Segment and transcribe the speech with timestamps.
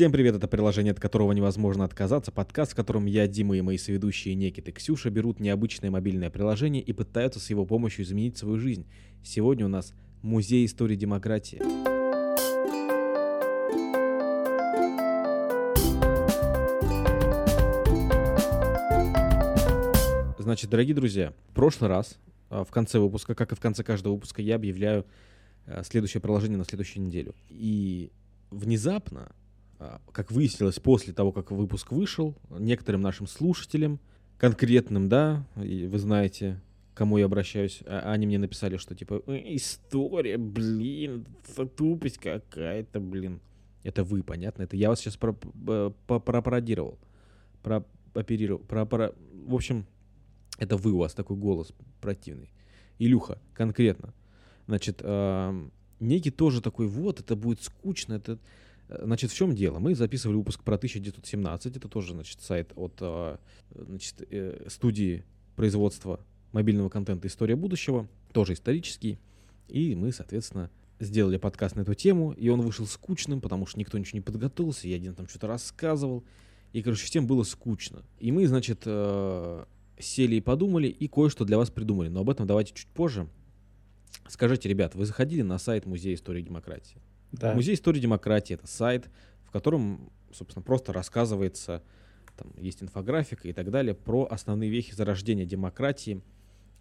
[0.00, 3.76] Всем привет, это приложение, от которого невозможно отказаться, подкаст, в котором я, Дима и мои
[3.76, 8.56] соведущие Некит и Ксюша берут необычное мобильное приложение и пытаются с его помощью изменить свою
[8.56, 8.86] жизнь.
[9.22, 9.92] Сегодня у нас
[10.22, 11.58] Музей истории демократии.
[20.38, 24.14] Значит, дорогие друзья, в прошлый раз, а, в конце выпуска, как и в конце каждого
[24.14, 25.04] выпуска, я объявляю
[25.66, 27.34] а, следующее приложение на следующую неделю.
[27.50, 28.10] И
[28.50, 29.32] внезапно
[30.12, 33.98] как выяснилось после того, как выпуск вышел, некоторым нашим слушателям,
[34.38, 36.60] конкретным, да, вы знаете,
[36.94, 41.26] кому я обращаюсь, а они мне написали, что типа история, блин,
[41.76, 43.40] тупость какая-то, блин.
[43.82, 44.64] Это вы, понятно?
[44.64, 46.98] Это я вас сейчас про, про, пропародировал,
[47.62, 49.14] про, оперировал, про, про,
[49.46, 49.86] в общем,
[50.58, 51.72] это вы у вас такой голос
[52.02, 52.50] противный.
[52.98, 54.12] Илюха, конкретно.
[54.66, 55.68] Значит, э,
[56.00, 58.38] некий тоже такой, вот, это будет скучно, это
[59.02, 59.78] Значит, в чем дело?
[59.78, 61.76] Мы записывали выпуск про 1917.
[61.76, 63.38] Это тоже, значит, сайт от а,
[63.74, 65.24] значит, э, студии
[65.54, 66.20] производства
[66.52, 69.20] мобильного контента «История будущего», тоже исторический.
[69.68, 73.96] И мы, соответственно, сделали подкаст на эту тему, и он вышел скучным, потому что никто
[73.96, 76.24] ничего не подготовился, я один там что-то рассказывал,
[76.72, 78.02] и, короче, всем было скучно.
[78.18, 79.64] И мы, значит, э,
[79.98, 83.28] сели и подумали, и кое-что для вас придумали, но об этом давайте чуть позже.
[84.28, 87.00] Скажите, ребят, вы заходили на сайт Музея истории и демократии?
[87.32, 87.54] Да.
[87.54, 89.08] Музей истории демократии это сайт,
[89.44, 91.82] в котором, собственно, просто рассказывается,
[92.36, 96.22] там есть инфографика и так далее про основные вехи зарождения демократии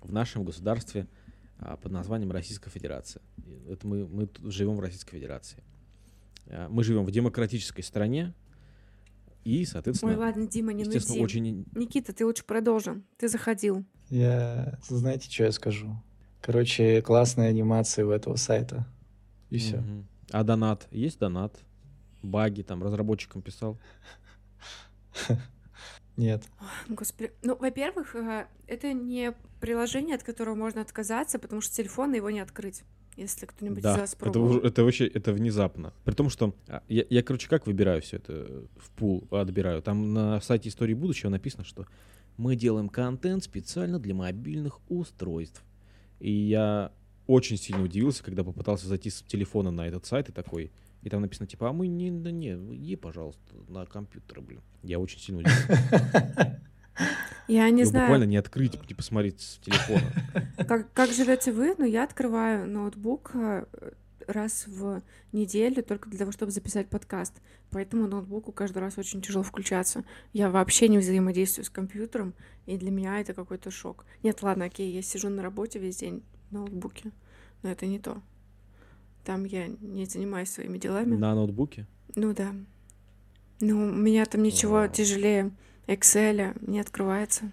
[0.01, 1.07] в нашем государстве
[1.59, 3.21] а, под названием Российская Федерация.
[3.69, 5.63] Это мы, мы живем в Российской Федерации.
[6.47, 8.33] А, мы живем в демократической стране,
[9.43, 10.11] и, соответственно...
[10.11, 11.19] Ой, ладно, Дима, не нуди.
[11.19, 11.65] очень...
[11.73, 13.01] Никита, ты лучше продолжи.
[13.17, 13.85] Ты заходил.
[14.09, 14.77] Я...
[14.87, 15.95] Знаете, что я скажу?
[16.41, 18.85] Короче, классная анимация у этого сайта.
[19.49, 19.83] И все.
[20.31, 20.87] А донат?
[20.91, 21.59] Есть донат?
[22.21, 23.77] Баги там разработчикам писал?
[26.17, 26.43] Нет.
[26.89, 27.31] Господи.
[27.43, 32.41] Ну, во-первых, э, это не приложение, от которого можно отказаться, потому что телефон его не
[32.41, 32.83] открыть
[33.19, 34.57] если кто-нибудь да, из вас пробовал.
[34.57, 35.93] Это, это вообще это внезапно.
[36.05, 39.81] При том, что а, я, я, короче, как выбираю все это в пул, отбираю.
[39.81, 41.85] Там на сайте истории будущего написано, что
[42.37, 45.61] мы делаем контент специально для мобильных устройств.
[46.19, 46.91] И я
[47.29, 50.71] очень сильно удивился, когда попытался зайти с телефона на этот сайт и такой,
[51.03, 54.61] и там написано, типа, а мы не, да не, иди, пожалуйста, на компьютер, блин.
[54.81, 56.61] Я очень сильно удивился.
[57.47, 58.07] Я не знаю.
[58.07, 60.11] Буквально не открыть, не посмотреть с телефона.
[60.67, 61.75] Как, как живете вы?
[61.77, 63.65] Ну, я открываю ноутбук э,
[64.27, 65.01] раз в
[65.31, 67.41] неделю только для того, чтобы записать подкаст.
[67.71, 70.03] Поэтому ноутбуку каждый раз очень тяжело включаться.
[70.33, 72.33] Я вообще не взаимодействую с компьютером,
[72.65, 74.05] и для меня это какой-то шок.
[74.21, 77.11] Нет, ладно, окей, я сижу на работе весь день, ноутбуке.
[77.63, 78.21] Но это не то.
[79.23, 81.15] Там я не занимаюсь своими делами.
[81.15, 81.85] На ноутбуке?
[82.15, 82.53] Ну да.
[83.59, 84.89] Ну, у меня там ничего Вау.
[84.89, 85.51] тяжелее
[85.87, 87.51] Excel не открывается.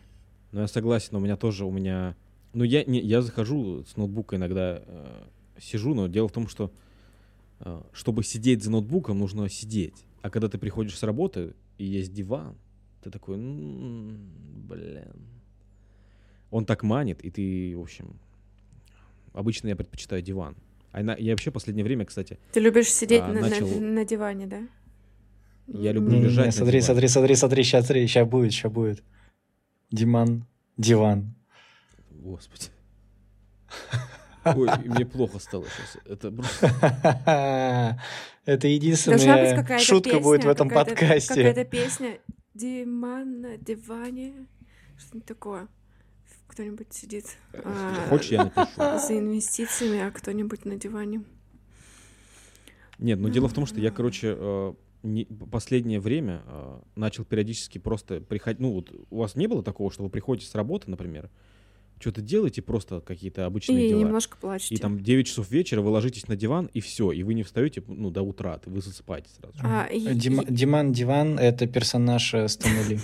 [0.52, 2.16] Ну, я согласен, но у меня тоже, у меня...
[2.52, 5.24] Ну, я, не, я захожу с ноутбука иногда, э,
[5.60, 6.70] сижу, но дело в том, что
[7.60, 10.06] э, чтобы сидеть за ноутбуком, нужно сидеть.
[10.22, 12.56] А когда ты приходишь с работы, и есть диван,
[13.02, 14.12] ты такой, ну,
[14.68, 15.12] блин.
[16.50, 18.18] Он так манит, и ты, в общем,
[19.36, 20.56] Обычно я предпочитаю диван.
[20.92, 22.38] А на, я вообще в последнее время, кстати...
[22.52, 23.68] Ты любишь сидеть а, на, начал...
[23.68, 24.62] на, на диване, да?
[25.66, 29.04] Я люблю не, лежать не, смотри, смотри, смотри, смотри, сейчас, смотри, сейчас будет, сейчас будет.
[29.90, 30.46] Диман,
[30.78, 31.34] диван.
[32.08, 32.68] Господи.
[34.46, 36.02] Ой, мне плохо стало сейчас.
[36.06, 38.00] Это просто...
[38.46, 41.34] Это единственная шутка песня, будет в этом подкасте.
[41.34, 42.18] Какая-то песня.
[42.54, 44.46] Диман на диване.
[44.96, 45.68] Что-нибудь такое
[46.46, 47.36] кто-нибудь сидит.
[47.52, 48.98] А, Хочешь, я напишу?
[49.06, 51.24] За инвестициями, а кто-нибудь на диване.
[52.98, 57.78] Нет, ну дело в том, что я, короче, э, не, последнее время э, начал периодически
[57.78, 58.60] просто приходить.
[58.60, 61.30] Ну, вот у вас не было такого, что вы приходите с работы, например,
[61.98, 64.00] что-то делаете, просто какие-то обычные и дела.
[64.00, 64.74] И немножко плачете.
[64.74, 67.82] И там 9 часов вечера вы ложитесь на диван, и все, и вы не встаете
[67.86, 69.56] ну, до утра, вы засыпаете сразу.
[69.62, 70.52] А, Дима, и...
[70.52, 73.00] Диман Диван— это персонаж э, Станули.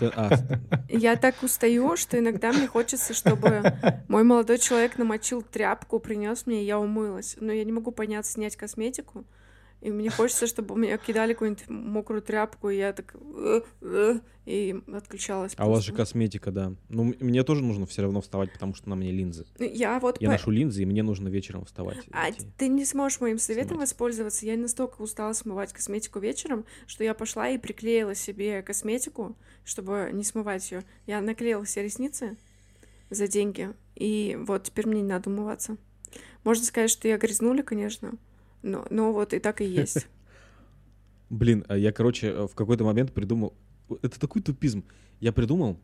[0.00, 0.30] А,
[0.88, 3.62] я так устаю, что иногда мне хочется, чтобы
[4.08, 7.36] мой молодой человек намочил тряпку, принес мне, и я умылась.
[7.40, 9.24] Но я не могу понять, снять косметику.
[9.86, 14.74] И мне хочется, чтобы мне кидали какую-нибудь мокрую тряпку, и я так э, э, и
[14.92, 15.52] отключалась.
[15.56, 16.72] А у вас же косметика, да.
[16.88, 19.46] Ну, мне тоже нужно все равно вставать, потому что на мне линзы.
[19.60, 20.20] Я вот...
[20.20, 20.32] Я по...
[20.32, 21.98] ношу линзы, и мне нужно вечером вставать.
[22.10, 22.48] А идти.
[22.58, 23.90] ты не сможешь моим советом Снимать.
[23.90, 24.44] воспользоваться.
[24.44, 30.24] Я настолько устала смывать косметику вечером, что я пошла и приклеила себе косметику, чтобы не
[30.24, 30.82] смывать ее.
[31.06, 32.36] Я наклеила все ресницы
[33.10, 35.76] за деньги, и вот теперь мне не надо умываться.
[36.42, 38.14] Можно сказать, что я грязнули, конечно,
[38.66, 40.06] но, но вот и так и есть.
[41.30, 43.54] Блин, а я, короче, э, в какой-то момент придумал...
[44.02, 44.84] Это такой тупизм.
[45.20, 45.78] Я придумал,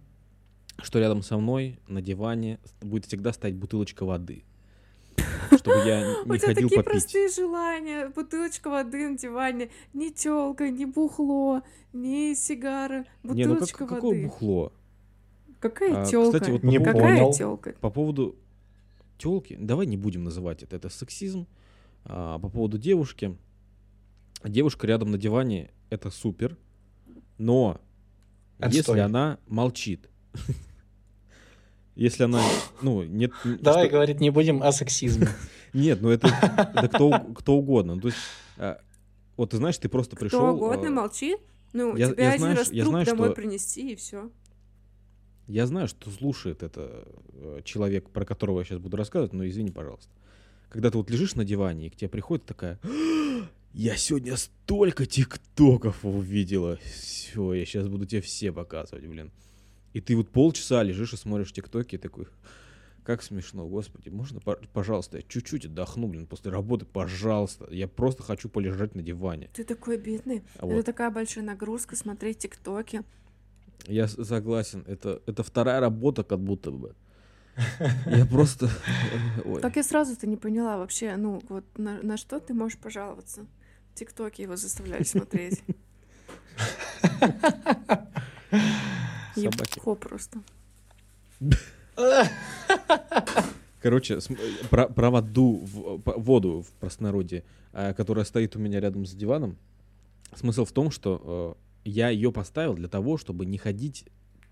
[0.82, 4.44] что рядом со мной на диване будет всегда стоять бутылочка воды.
[5.56, 6.84] Чтобы я У не тебя ходил такие попить.
[7.02, 8.08] простые желания.
[8.08, 9.70] Бутылочка воды на диване.
[9.94, 11.62] Ни телка, ни бухло,
[11.92, 13.04] ни сигара.
[13.22, 14.24] Не, ну как, Бутылочка какое воды.
[14.24, 14.72] бухло?
[15.60, 16.38] Какая А, телка?
[16.38, 17.74] кстати, вот по Не поводу- Какая телка?
[17.80, 18.36] По поводу
[19.18, 21.46] телки, давай не будем называть это, это сексизм.
[22.04, 23.36] А, по поводу девушки,
[24.44, 26.56] девушка рядом на диване это супер,
[27.38, 27.80] но
[28.58, 29.00] если Отстой.
[29.02, 30.08] она молчит,
[31.94, 32.42] если она,
[32.80, 35.28] ну, нет, Давай, что- говорит, не будем о сексизме.
[35.72, 36.28] нет, ну это,
[36.74, 37.96] это кто, кто угодно.
[37.96, 38.18] Ну, То есть,
[38.56, 38.80] а,
[39.36, 40.40] вот ты знаешь, ты просто пришел.
[40.40, 41.36] Кто угодно а, молчи.
[41.72, 44.30] Ну, я- тебе я один знаешь- раз я труп знаю, домой что- принести, и все.
[45.48, 47.04] Я знаю, что слушает это
[47.34, 50.10] э, человек, про которого я сейчас буду рассказывать, но извини, пожалуйста.
[50.72, 52.80] Когда ты вот лежишь на диване, и к тебе приходит такая...
[52.82, 52.88] «А,
[53.74, 56.78] Я сегодня столько тиктоков увидела.
[56.82, 59.30] Все, я сейчас буду тебе все показывать, блин.
[59.92, 62.26] И ты вот полчаса лежишь и смотришь тиктоки, и такой...
[63.04, 67.66] Как смешно, господи, можно, по- пожалуйста, я чуть-чуть отдохну, блин, после работы, пожалуйста.
[67.70, 69.50] Я просто хочу полежать на диване.
[69.52, 70.42] Ты такой бедный.
[70.54, 70.86] А Это вот.
[70.86, 73.02] такая большая нагрузка смотреть тиктоки.
[73.88, 76.94] Я согласен, это, это вторая работа как будто бы.
[78.06, 78.70] Я просто...
[79.44, 79.60] Ой.
[79.60, 83.46] Как я сразу-то не поняла вообще, ну, вот на, на что ты можешь пожаловаться?
[83.94, 85.62] Тиктоки его заставляют смотреть.
[89.34, 89.78] Собаки.
[89.78, 90.42] Ебко просто.
[93.80, 98.80] Короче, э, про, про воду, в, по- воду в простонародье, э, которая стоит у меня
[98.80, 99.58] рядом с диваном.
[100.34, 104.06] Смысл в том, что э, я ее поставил для того, чтобы не ходить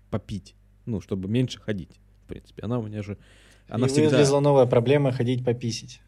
[0.09, 0.55] попить.
[0.85, 1.99] Ну, чтобы меньше ходить,
[2.31, 2.63] принципе.
[2.63, 3.17] Она у меня же...
[3.67, 4.09] Она И всегда...
[4.09, 6.01] вылезла новая проблема ходить пописить.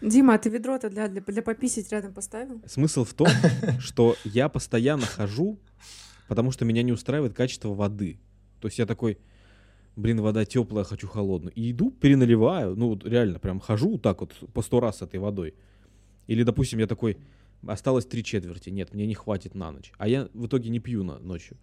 [0.00, 2.60] Дима, а ты ведро-то для, для, для пописить рядом поставил?
[2.66, 3.28] Смысл в том,
[3.78, 5.58] что я постоянно хожу,
[6.28, 8.18] потому что меня не устраивает качество воды.
[8.60, 9.18] То есть я такой,
[9.96, 11.52] блин, вода теплая, хочу холодную.
[11.54, 15.02] И иду, переналиваю, ну вот реально, прям хожу вот так вот по сто раз с
[15.02, 15.54] этой водой.
[16.26, 17.18] Или, допустим, я такой,
[17.66, 19.92] осталось три четверти, нет, мне не хватит на ночь.
[19.98, 21.56] А я в итоге не пью на, ночью.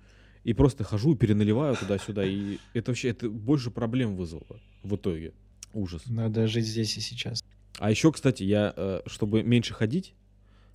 [0.43, 2.25] И просто хожу, переналиваю туда-сюда.
[2.25, 5.33] И это вообще, это больше проблем вызвало в итоге.
[5.73, 6.03] Ужас.
[6.07, 7.43] Надо жить здесь и сейчас.
[7.77, 10.13] А еще, кстати, я, э, чтобы меньше ходить,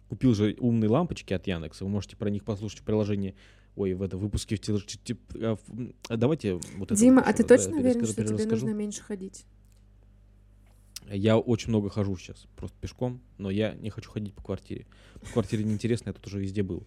[0.08, 1.84] купил же умные лампочки от Яндекса.
[1.84, 3.34] Вы можете про них послушать в приложении.
[3.74, 5.56] Ой, в это выпуске в теле- а,
[6.08, 8.70] а Давайте вот это Дима, вот а ты да, точно уверен, перескажу- что тебе нужно
[8.70, 9.44] меньше ходить?
[11.10, 14.86] Я очень много хожу сейчас, просто пешком, но я не хочу ходить по квартире.
[15.20, 16.84] По квартире неинтересно, я тут уже везде был.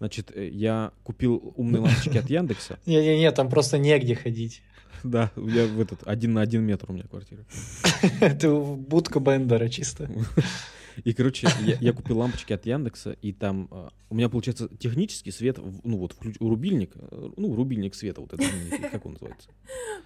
[0.00, 2.78] Значит, э, я купил умные лампочки от Яндекса.
[2.86, 4.62] Не-не-не, там просто негде ходить.
[5.04, 7.44] Да, я в этот один на один метр у меня квартира.
[8.20, 10.10] Это будка Бендера чисто.
[11.04, 15.30] И, короче, я, я купил лампочки от Яндекса, и там а, у меня, получается, технический
[15.30, 18.46] свет, ну вот, включ- рубильник, э, ну, рубильник света, вот этот,
[18.90, 19.48] как он называется?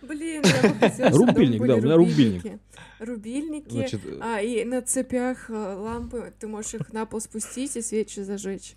[0.03, 0.43] Блин,
[0.99, 2.61] я Рубильник, да, у меня рубильник.
[3.01, 3.71] рубильники.
[3.71, 7.83] Значит, э, А, и на цепях э, лампы, ты можешь их на пол спустить и
[7.83, 8.75] свечи зажечь.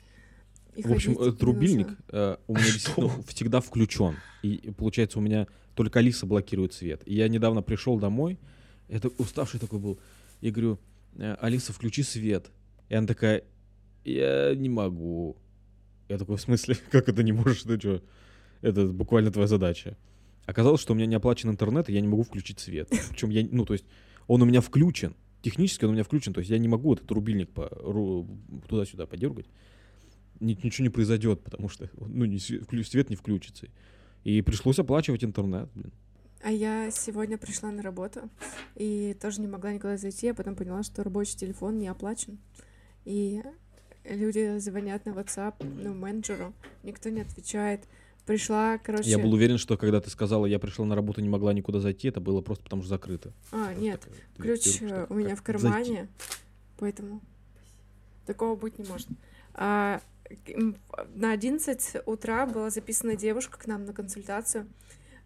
[0.77, 4.15] И в общем, этот рубильник э, у меня действительно всегда включен.
[4.43, 7.01] И, получается, у меня только Алиса блокирует свет.
[7.05, 8.39] И я недавно пришел домой,
[8.87, 9.99] я так уставший такой был.
[10.41, 10.79] Я говорю,
[11.15, 12.51] «Э, Алиса, включи свет.
[12.89, 13.43] И она такая,
[14.05, 15.35] я не могу.
[16.09, 17.63] Я такой, в смысле, как это не можешь?
[17.63, 18.01] Ты что?
[18.61, 19.97] Это буквально твоя задача.
[20.45, 22.89] Оказалось, что у меня не оплачен интернет, и я не могу включить свет.
[23.09, 23.85] Причем я, ну, то есть,
[24.27, 25.15] он у меня включен.
[25.41, 28.27] Технически он у меня включен, то есть я не могу этот рубильник по, ру-
[28.67, 29.45] туда-сюда подергать.
[30.39, 33.67] Ни- ничего не произойдет, потому что ну, не свет не включится.
[34.23, 35.69] И пришлось оплачивать интернет.
[35.73, 35.91] Блин.
[36.43, 38.29] А я сегодня пришла на работу
[38.75, 42.37] и тоже не могла никуда зайти, а потом поняла, что рабочий телефон не оплачен.
[43.05, 43.41] И
[44.05, 46.53] люди звонят на WhatsApp, ну, менеджеру,
[46.83, 47.85] никто не отвечает.
[48.25, 49.09] Пришла, короче...
[49.09, 52.09] Я был уверен, что когда ты сказала, я пришла на работу, не могла никуда зайти,
[52.09, 53.31] это было просто потому, что закрыто.
[53.51, 54.01] А, Вот нет,
[54.35, 56.09] ты- ключ э, у меня в кармане,
[56.77, 57.21] поэтому
[58.25, 59.07] такого быть не может.
[59.53, 60.01] А,
[61.15, 64.67] на 11 утра была записана девушка к нам на консультацию.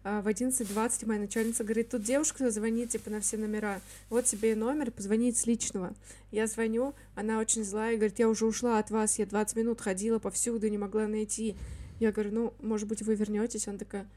[0.04, 3.80] А, в 11.20 моя начальница говорит, тут девушка звонит, типа, на все номера.
[4.10, 5.94] Вот тебе и номер, позвонить с личного.
[6.32, 9.80] Я звоню, она очень злая и говорит, я уже ушла от вас, я 20 минут
[9.80, 11.54] ходила повсюду, не могла найти.
[12.00, 13.68] Я говорю, ну, может быть, вы вернетесь?
[13.68, 14.08] Она такая,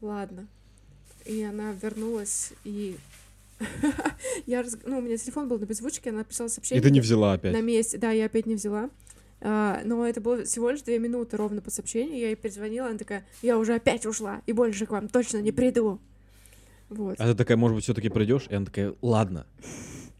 [0.00, 0.48] ладно.
[1.24, 2.96] И она вернулась, и
[4.46, 6.82] я ну, у меня телефон был на беззвучке, она написала И сообщение.
[6.82, 7.52] ты не взяла опять.
[7.52, 8.90] На месте, да, я опять не взяла.
[9.40, 12.18] А, но это было всего лишь две минуты ровно по сообщению.
[12.18, 15.52] Я ей перезвонила, она такая, я уже опять ушла, и больше к вам точно не
[15.52, 16.00] приду.
[16.88, 17.16] Вот.
[17.20, 18.46] А ты такая, может быть, все-таки придешь?
[18.48, 19.46] И она такая, ладно.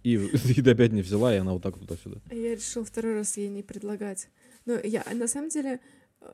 [0.04, 0.14] И,
[0.56, 2.20] и опять не взяла, и она вот так туда-сюда.
[2.30, 4.28] Я решил второй раз ей не предлагать.
[4.66, 5.80] Но я, на самом деле,
[6.20, 6.26] э,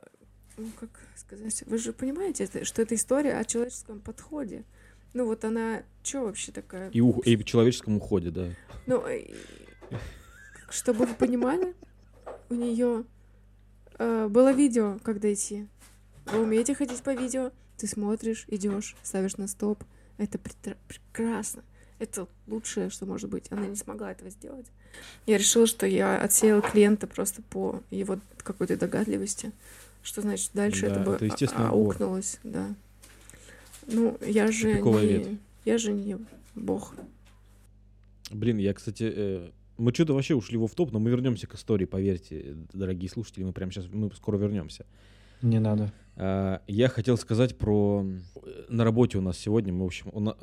[0.59, 4.65] ну, как сказать, вы же понимаете, что это история о человеческом подходе.
[5.15, 6.91] Ну, вот она, что вообще такая?
[6.91, 8.49] И, у, и в человеческом уходе, да.
[8.87, 9.33] Ну, и-
[10.71, 11.73] чтобы вы понимали,
[12.51, 13.05] у нее
[13.99, 15.67] было видео, когда идти.
[16.27, 17.53] Вы умеете ходить по видео?
[17.77, 19.83] Ты смотришь, идешь, ставишь на стоп.
[20.17, 21.63] Это прекрасно.
[21.99, 23.47] Это лучшее, что может быть.
[23.51, 24.67] Она не смогла этого сделать.
[25.27, 29.53] Я решила, что я отсеяла клиента просто по его какой-то догадливости.
[30.03, 32.75] Что значит дальше Да, это бы это, а- аукнулось, да.
[33.87, 36.19] Ну, я же Тупиковый не, я же не
[36.55, 36.95] бог.
[38.31, 41.85] Блин, я, кстати, э, мы что-то вообще ушли в топ, но мы вернемся к истории,
[41.87, 44.87] поверьте, дорогие слушатели, мы прямо сейчас, мы скоро вернемся.
[45.43, 45.93] Не надо.
[46.17, 48.05] А, Я хотел сказать про...
[48.37, 50.11] э, На работе у нас сегодня, мы, в общем...
[50.15, 50.37] на-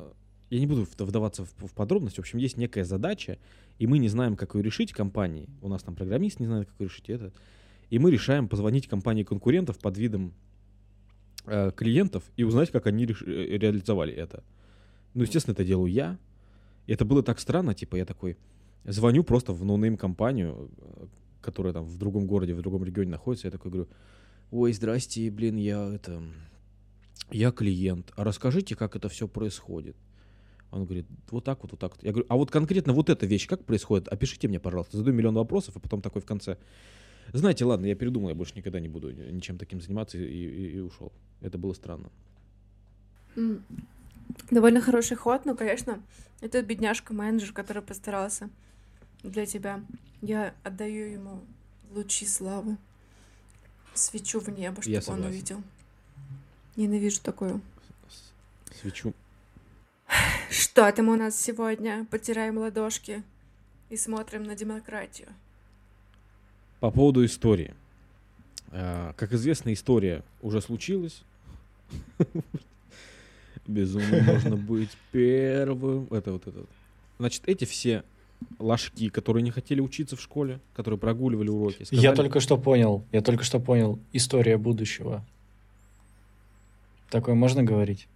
[0.50, 2.16] Я не буду вд- вдаваться в в подробности.
[2.16, 3.38] В общем, есть некая задача,
[3.78, 5.48] и мы не знаем, как ее решить компании.
[5.62, 7.32] У нас там программист не знает, как ее решить это.
[7.90, 10.34] И мы решаем позвонить компании конкурентов под видом
[11.46, 14.44] э, клиентов и узнать, как они реш- э, реализовали это.
[15.14, 16.18] Ну, естественно, это делаю я.
[16.86, 18.36] И это было так странно, типа, я такой
[18.84, 21.06] звоню просто в no-name компанию, э,
[21.40, 23.88] которая там в другом городе, в другом регионе находится, я такой говорю,
[24.50, 26.22] ой, здрасте, блин, я это,
[27.30, 29.96] я клиент, а расскажите, как это все происходит.
[30.70, 32.02] Он говорит, вот так вот, вот так вот.
[32.02, 34.08] Я говорю, а вот конкретно вот эта вещь как происходит?
[34.08, 34.96] Опишите мне, пожалуйста.
[34.96, 36.56] Задаю миллион вопросов, а потом такой в конце.
[37.34, 40.80] Знаете, ладно, я передумал, я больше никогда не буду ничем таким заниматься и, и- и
[40.80, 41.12] ушел.
[41.42, 42.08] Это было странно.
[44.50, 46.02] Довольно хороший ход, но, конечно,
[46.40, 48.48] этот бедняжка-менеджер, который постарался
[49.22, 49.82] для тебя.
[50.20, 51.40] Я отдаю ему
[51.92, 52.76] лучи славы,
[53.94, 55.26] свечу в небо, чтобы Я он согласен.
[55.30, 55.62] увидел.
[56.76, 57.60] Ненавижу такое.
[58.08, 59.12] С- Свечу.
[60.50, 62.06] Что там у нас сегодня?
[62.10, 63.22] Потираем ладошки
[63.90, 65.28] и смотрим на демократию.
[66.80, 67.74] По поводу истории.
[68.70, 71.22] А, Как известно, история уже случилась.
[73.66, 76.06] Безумно можно быть первым.
[76.10, 76.60] Это вот это.
[76.60, 76.68] вот.
[77.18, 78.02] Значит, эти все
[78.58, 81.76] ложки, которые не хотели учиться в школе, которые прогуливали уроки.
[81.80, 83.98] Я сказали- только что понял, я только что понял.
[84.12, 85.24] История будущего.
[87.10, 88.08] Такое можно говорить?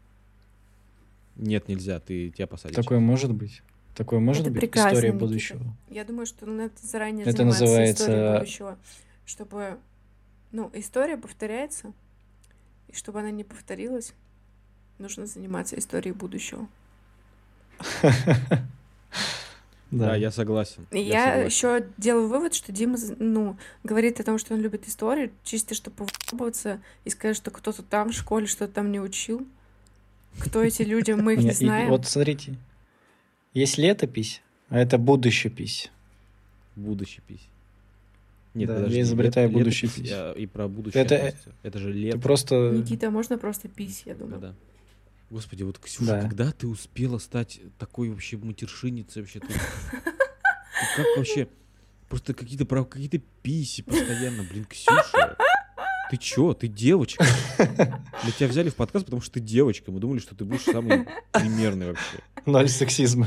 [1.36, 2.76] Нет, нельзя, ты тебя посадят.
[2.76, 3.62] Такое может быть?
[3.94, 4.60] Такое может Это быть?
[4.60, 5.24] прекрасно, История Никита.
[5.26, 5.60] будущего.
[5.90, 8.78] Я думаю, что надо заранее Это заниматься называется- историей будущего,
[9.26, 9.78] чтобы,
[10.52, 11.92] ну, история повторяется,
[12.88, 14.14] и чтобы она не повторилась,
[14.98, 16.66] нужно заниматься историей будущего.
[19.98, 20.86] Да, я согласен.
[20.90, 21.46] И я, согласен.
[21.46, 25.96] еще делаю вывод, что Дима, ну, говорит о том, что он любит историю, чисто чтобы
[26.06, 29.46] повыебываться и сказать, что кто-то там в школе что-то там не учил.
[30.38, 31.88] Кто эти люди, мы их не знаем.
[31.90, 32.54] Вот смотрите,
[33.54, 35.90] есть летопись, а это будущепись.
[36.76, 37.48] Будущий пись.
[38.54, 40.10] Нет, Да, я изобретаю пись.
[40.12, 41.02] а, И про будущее.
[41.02, 41.52] Это- относится.
[41.62, 42.18] Это же лето.
[42.18, 42.70] просто...
[42.70, 44.40] Никита, можно просто пись, я думаю.
[44.40, 44.54] Да.
[45.30, 46.20] Господи, вот, Ксюша, Да.
[46.22, 49.40] когда ты успела стать такой вообще матершинницей вообще?
[49.40, 49.54] Ты, ты
[50.96, 51.48] как вообще?
[52.08, 55.36] Просто какие-то про какие-то писи постоянно, блин, Ксюша.
[56.10, 56.54] Ты чё?
[56.54, 57.24] Ты девочка.
[57.58, 59.90] Мы тебя взяли в подкаст, потому что ты девочка.
[59.90, 62.18] Мы думали, что ты будешь самый примерный вообще.
[62.46, 63.26] Ноль сексизма.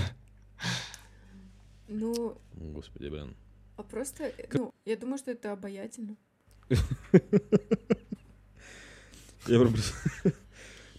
[1.89, 3.35] Ну, Господи, блин.
[3.75, 6.15] а просто, э, ну, я думаю, что это обаятельно.
[9.47, 10.35] Я пред-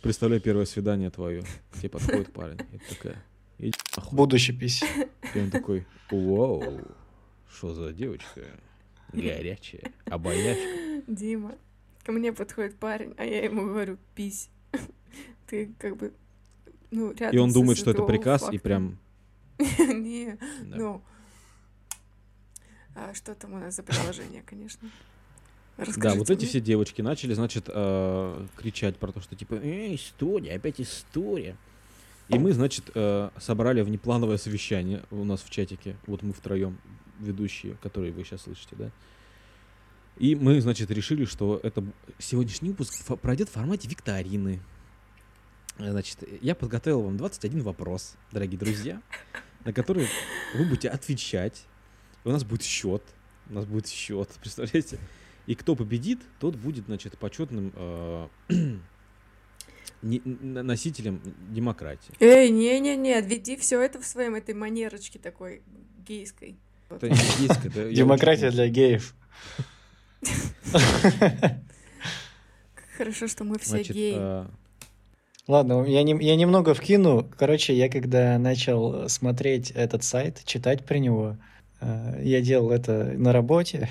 [0.02, 1.42] представляю первое свидание твое.
[1.74, 2.58] Тебе подходит парень.
[2.72, 3.24] И ты такая,
[3.58, 4.16] иди нахуй.
[4.16, 4.82] Будущепись.
[5.34, 6.80] И он такой, вау,
[7.52, 8.42] что за девочка?
[9.12, 11.02] Горячая, обаячка.
[11.06, 11.56] Дима,
[12.04, 14.50] ко мне подходит парень, а я ему говорю, пись.
[15.46, 16.12] Ты как бы,
[16.90, 18.60] ну, рядом И он думает, что это приказ, и фактом.
[18.60, 18.98] прям...
[20.02, 21.02] Не, ну...
[22.94, 24.90] А что там у нас за приложение, конечно?
[25.80, 26.48] Да, Расскажите вот эти мне.
[26.48, 31.56] все девочки начали, значит, э, кричать про то, что типа, э, история, опять история.
[32.28, 35.96] И мы, значит, э, собрали внеплановое совещание у нас в чатике.
[36.06, 36.78] Вот мы втроем,
[37.18, 38.90] ведущие, которые вы сейчас слышите, да.
[40.18, 41.82] И мы, значит, решили, что это
[42.18, 44.60] сегодняшний выпуск фо- пройдет в формате викторины.
[45.78, 49.00] Значит, я подготовил вам 21 вопрос, дорогие друзья,
[49.64, 50.08] на которые
[50.54, 51.64] вы будете отвечать.
[52.24, 53.02] И у нас будет счет.
[53.48, 54.98] У нас будет счет, представляете?
[55.46, 58.28] И кто победит, тот будет, значит, почетным э,
[60.02, 61.20] не- носителем
[61.50, 62.14] демократии.
[62.20, 65.62] Эй, не-не-не, веди все это в своем этой манерочке такой
[66.06, 66.56] гейской.
[66.88, 69.14] Это не есть, это Демократия для геев.
[72.96, 74.14] Хорошо, что мы все Значит, геи.
[74.16, 74.46] э,
[75.46, 77.28] Ладно, я, не, я немного вкину.
[77.38, 81.36] Короче, я когда начал смотреть этот сайт, читать про него,
[81.80, 83.88] э, я делал это на работе,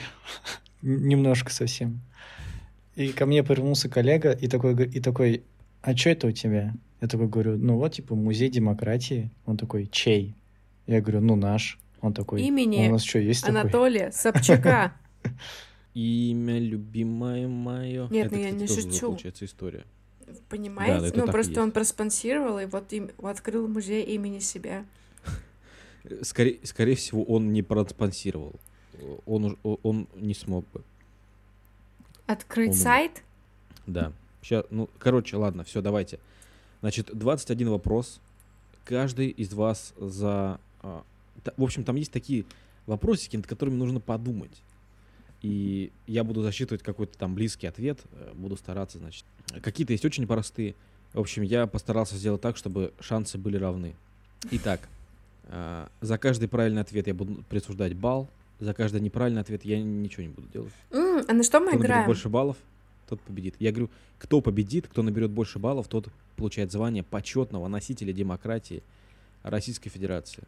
[0.81, 2.01] немножко совсем.
[2.95, 5.43] И ко мне повернулся коллега и такой, и такой
[5.81, 6.73] а что это у тебя?
[7.01, 9.31] Я такой говорю, ну вот, типа, музей демократии.
[9.45, 10.35] Он такой, чей?
[10.87, 11.79] Я говорю, ну наш.
[12.01, 13.59] Он такой, Имени «А у нас что, есть такой?
[13.59, 14.93] Анатолия Собчака.
[15.93, 18.07] Имя любимое мое.
[18.09, 19.07] Нет, Это, ну я не тоже, шучу.
[19.07, 19.83] получается, история.
[20.47, 21.11] Понимаете?
[21.15, 24.85] Ну, просто он проспонсировал, и вот им, открыл музей имени себя.
[26.21, 28.59] Скорее, скорее всего, он не проспонсировал.
[29.25, 30.83] Он, он не смог бы.
[32.27, 33.23] Открыть Он сайт?
[33.87, 34.13] Да.
[34.41, 36.19] Сейчас, ну, короче, ладно, все, давайте.
[36.81, 38.19] Значит, 21 вопрос.
[38.85, 40.59] Каждый из вас за...
[40.81, 41.03] а,
[41.57, 42.45] в общем, там есть такие
[42.85, 44.61] вопросики, над которыми нужно подумать.
[45.41, 49.25] И я буду засчитывать какой-то там близкий ответ, э, буду стараться, значит.
[49.61, 50.75] Какие-то есть очень простые.
[51.13, 53.95] В общем, я постарался сделать так, чтобы шансы были равны.
[54.51, 54.87] Итак,
[55.45, 60.23] а, за каждый правильный ответ я буду присуждать балл, за каждый неправильный ответ я ничего
[60.23, 60.73] не буду делать.
[60.91, 62.05] М, а на что мы Кто наберет играем?
[62.07, 62.57] больше баллов,
[63.07, 63.55] тот победит.
[63.59, 68.83] Я говорю, кто победит, кто наберет больше баллов, тот получает звание почетного носителя демократии
[69.43, 70.43] Российской Федерации.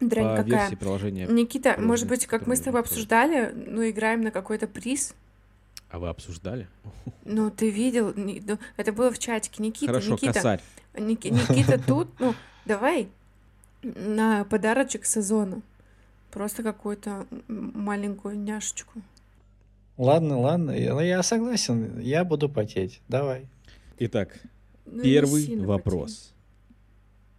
[0.00, 0.62] Дрянь по какая.
[0.62, 1.26] версии приложения.
[1.26, 5.14] Никита, может быть, как мы с тобой обсуждали, ну, играем на какой-то приз?
[5.90, 6.68] А вы обсуждали?
[7.24, 9.62] Ну, ты видел, ну, это было в чатике.
[9.62, 10.60] Никита, Хорошо, Никита, косарь.
[10.94, 13.08] Ники- Никита тут, ну, давай
[13.82, 15.60] на подарочек сезона.
[16.30, 19.02] Просто какую-то маленькую няшечку.
[19.96, 23.02] Ладно, ладно, я, ну, я согласен, я буду потеть.
[23.08, 23.48] Давай.
[23.98, 24.40] Итак,
[24.86, 26.32] Ну, первый вопрос.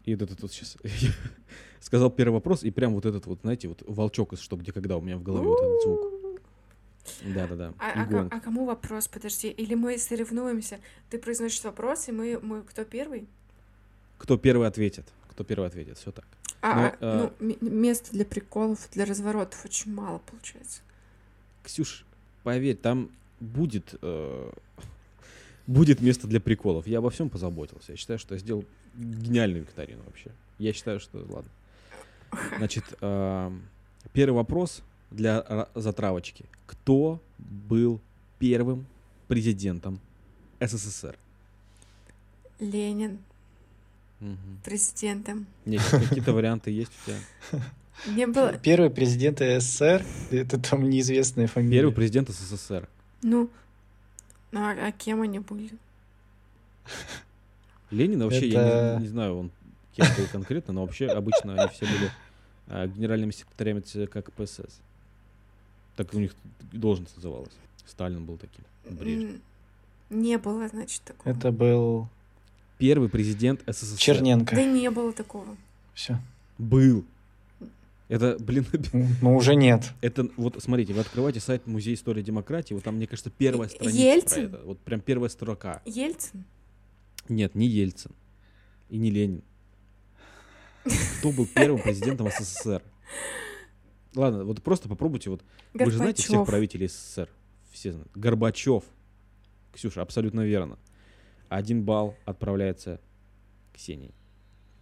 [0.06, 0.78] И вот этот вот сейчас...
[1.80, 4.98] Сказал первый вопрос, и прям вот этот вот, знаете, вот волчок из «Что, где, когда»
[4.98, 6.22] у меня в голове вот этот звук.
[7.24, 7.74] Да-да-да.
[7.80, 9.08] А, И а а кому вопрос?
[9.08, 9.50] Подожди.
[9.50, 10.80] Или мы соревнуемся?
[11.10, 13.28] Ты произносишь вопрос, и мы, мы кто первый?
[14.20, 15.08] Кто первый ответит?
[15.30, 15.98] Кто первый ответит?
[15.98, 16.28] Все так.
[16.62, 20.82] А, Ну, а, э, ну, м- места для приколов, для разворотов очень мало получается.
[21.64, 22.06] Ксюш,
[22.44, 24.52] поверь, там будет, э,
[25.68, 26.86] будет место для приколов.
[26.88, 27.94] Я обо всем позаботился.
[27.94, 30.32] Я считаю, что я сделал гениальную викторину вообще.
[30.60, 31.50] Я считаю, что ладно.
[32.58, 33.52] Значит, э,
[34.14, 36.46] первый вопрос для ра- затравочки.
[36.68, 38.00] Кто был
[38.40, 38.86] первым
[39.28, 40.00] президентом
[40.60, 41.18] СССР?
[42.60, 43.20] Ленин.
[44.64, 45.46] Президентом.
[45.66, 47.64] Нет, какие-то варианты есть у тебя?
[48.08, 48.54] Не было...
[48.54, 51.80] Первый президент СССР, это там неизвестная фамилия.
[51.80, 52.88] Первый президент СССР.
[53.22, 53.50] Ну,
[54.54, 55.72] а, а кем они были?
[57.92, 59.52] Ленин вообще, я Это- не, не знаю, он
[59.96, 62.12] кем был конкретно, но вообще обычно они все были
[62.68, 64.80] а, генеральными секретарями ЦК КПСС.
[65.96, 66.34] Так у них
[66.72, 67.52] должность называлась.
[67.86, 68.64] Сталин был таким.
[68.90, 69.42] Брежнев.
[70.10, 71.34] Не было, значит, такого.
[71.34, 72.08] Это был
[72.82, 73.98] Первый президент СССР.
[74.00, 74.56] Черненко.
[74.56, 75.56] Да не было такого.
[75.94, 76.18] Все.
[76.58, 77.06] Был.
[78.08, 78.66] Это, блин,
[79.22, 79.92] Ну, уже нет.
[80.02, 83.98] это вот смотрите, вы открываете сайт Музей истории демократии, вот там, мне кажется, первая страница
[83.98, 84.50] Ельцин?
[84.50, 84.66] про это.
[84.66, 85.82] Вот прям первая строка.
[85.86, 86.44] Ельцин?
[87.30, 88.12] Нет, не Ельцин.
[88.90, 89.44] И не Ленин.
[91.20, 92.82] Кто был первым президентом СССР?
[94.16, 95.30] Ладно, вот просто попробуйте.
[95.30, 95.44] Вот
[95.76, 96.50] вы же знаете всех Горбачев.
[96.50, 97.30] правителей СССР.
[97.72, 98.10] Все знают.
[98.16, 98.84] Горбачев.
[99.72, 100.80] Ксюша, абсолютно верно.
[101.52, 102.98] Один балл отправляется
[103.74, 104.12] Ксении.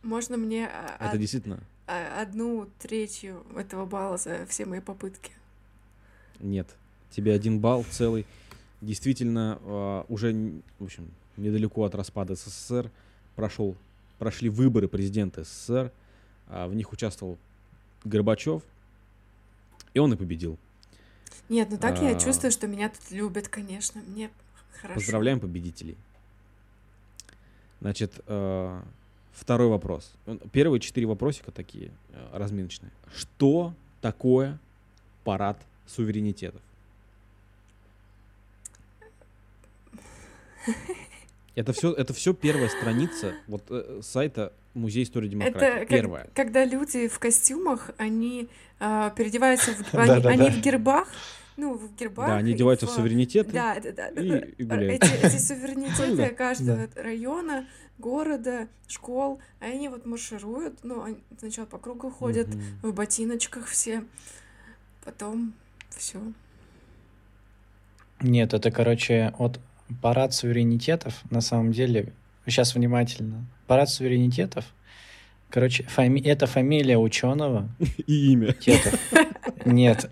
[0.04, 5.32] Можно мне а, Это од- действительно а, одну третью этого балла за все мои попытки?
[6.40, 6.68] нет.
[7.10, 8.24] Тебе один балл целый.
[8.82, 10.32] Действительно, а, уже,
[10.78, 12.92] в общем, недалеко от распада СССР
[13.36, 13.76] прошел,
[14.20, 15.92] прошли выборы президента СССР.
[16.48, 17.40] В них участвовал
[18.06, 18.62] Горбачев.
[19.96, 20.60] И он и победил.
[21.50, 22.20] Нет, ну так я А.
[22.20, 24.02] чувствую, что меня тут любят, конечно.
[24.06, 24.30] Мне
[24.82, 25.00] хорошо.
[25.00, 25.98] Поздравляем победителей.
[27.82, 28.82] Значит, э,
[29.32, 30.14] второй вопрос.
[30.52, 32.92] Первые четыре вопросика такие э, разминочные.
[33.16, 34.60] Что такое
[35.24, 36.62] парад суверенитетов?
[41.56, 45.58] Это все, это все первая страница вот э, сайта Музей истории демократии.
[45.58, 46.28] Это как- Первая.
[46.34, 48.48] когда люди в костюмах, они
[48.80, 49.94] а, переодеваются в...
[49.96, 51.08] Они, они в гербах,
[51.60, 52.28] ну, в гербах.
[52.28, 53.52] Да, они и одеваются в суверенитеты.
[53.52, 54.12] Да, да, да.
[54.12, 54.38] да, и- да.
[54.58, 55.04] и гуляют.
[55.04, 56.30] Эти, эти суверенитеты Да.
[56.30, 57.68] каждого района,
[57.98, 62.64] города, школ, а они вот маршируют, ну, они сначала по кругу ходят, Мгм.
[62.82, 64.04] в ботиночках все,
[65.04, 65.54] потом
[65.90, 66.20] все.
[68.22, 69.60] Нет, это, короче, от
[70.02, 72.14] парад суверенитетов, на самом деле,
[72.46, 73.46] сейчас внимательно.
[73.68, 74.66] Парад суверенитетов
[75.50, 76.20] Короче, фами...
[76.20, 77.70] это фамилия ученого.
[78.08, 78.54] И имя.
[78.54, 79.00] Тетов.
[79.66, 80.08] Нет.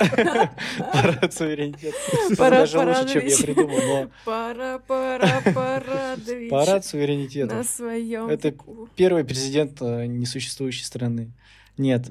[0.94, 1.96] Парад суверенитета.
[2.38, 6.50] Парад Даже лучше, чем я придумал, но Пара, пара, парадович.
[6.50, 7.64] парад На суверенитета.
[7.64, 8.90] своем Это веку.
[8.96, 11.32] Первый президент э, несуществующей страны.
[11.78, 12.10] Нет.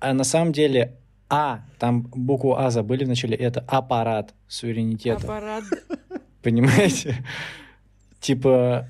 [0.00, 0.96] А на самом деле
[1.28, 5.24] А, там букву А забыли вначале, это аппарат суверенитета.
[5.24, 5.64] Аппарат.
[6.42, 7.16] Понимаете?
[8.20, 8.88] Типа,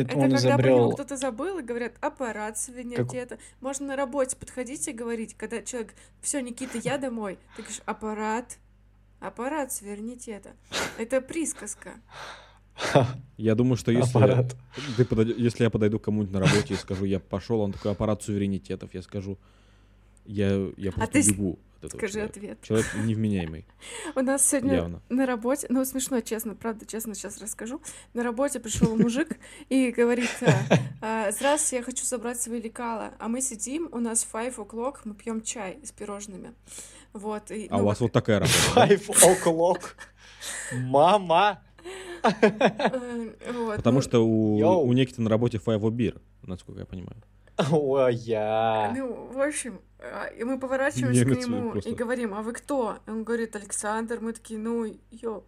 [0.00, 0.92] это Это он когда про него изобрел...
[0.92, 3.38] кто-то забыл и говорят аппарат суверенитета.
[3.60, 7.38] Можно на работе подходить и говорить, когда человек, все, Никита, я домой.
[7.56, 8.58] Ты говоришь, аппарат,
[9.20, 10.50] аппарат суверенитета.
[10.98, 11.94] Это присказка.
[13.36, 14.56] Я думаю, что если, Аппарат.
[14.96, 17.90] ты подойдё- если я подойду к кому-нибудь на работе и скажу, я пошел, он такой
[17.90, 19.36] аппарат суверенитетов, я скажу,
[20.24, 22.38] я, я просто А ты бегу этого Скажи человека.
[22.38, 22.62] ответ.
[22.62, 23.66] Человек невменяемый,
[24.14, 25.02] У нас сегодня явно.
[25.08, 27.80] на работе, ну смешно, честно, правда, честно сейчас расскажу.
[28.14, 29.38] На работе пришел мужик
[29.68, 33.12] и говорит, а, а, здравствуйте, я хочу забрать свои лекала.
[33.18, 36.54] А мы сидим, у нас five o'clock, мы пьем чай с пирожными.
[37.12, 37.50] Вот.
[37.50, 38.86] и, А ну, у вас вот, такая работа, да?
[38.88, 39.80] Five o'clock.
[40.72, 41.60] Мама!
[42.22, 44.84] э, вот, Потому ну, что у, Йоу.
[44.84, 47.22] у Никиты на работе five beer, насколько я понимаю.
[47.72, 48.92] Ой, я.
[48.96, 49.80] Ну, в общем,
[50.36, 51.90] и мы поворачиваемся к нему просто.
[51.90, 52.98] и говорим, а вы кто?
[53.06, 54.20] И он говорит, Александр.
[54.20, 55.44] Мы такие, ну, ё,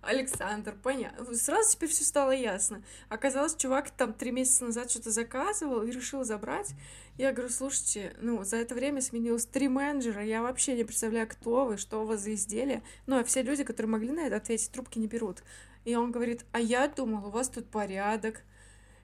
[0.00, 1.34] Александр, понятно.
[1.34, 2.82] Сразу теперь все стало ясно.
[3.08, 6.74] Оказалось, чувак там три месяца назад что-то заказывал и решил забрать.
[7.16, 11.66] Я говорю, слушайте, ну, за это время сменилось три менеджера, я вообще не представляю, кто
[11.66, 12.82] вы, что у вас за изделие.
[13.06, 15.42] Ну, а все люди, которые могли на это ответить, трубки не берут.
[15.84, 18.42] И он говорит, а я думал, у вас тут порядок.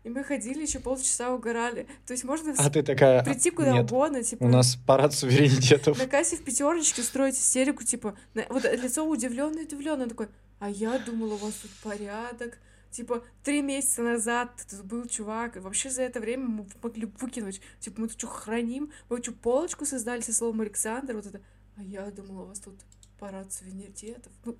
[0.04, 1.86] И мы ходили еще полчаса угорали.
[2.06, 3.24] То есть можно А ты такая...
[3.24, 5.98] прийти куда Нет, угодно, типа у нас парад суверенитетов.
[5.98, 10.28] на кассе в пятерочке строить истерику, типа, на- вот лицо удивленное, удивленное, такой,
[10.60, 12.58] а я думала, у вас тут порядок.
[12.90, 17.60] Типа, три месяца назад тут был чувак, и вообще за это время мы могли выкинуть.
[17.80, 18.92] Типа, мы тут что, храним?
[19.08, 21.16] Вы что, полочку создали со словом Александр?
[21.16, 21.40] Вот это,
[21.76, 22.74] а я думала, у вас тут
[23.18, 24.32] парад суверенитетов.
[24.44, 24.54] Ну,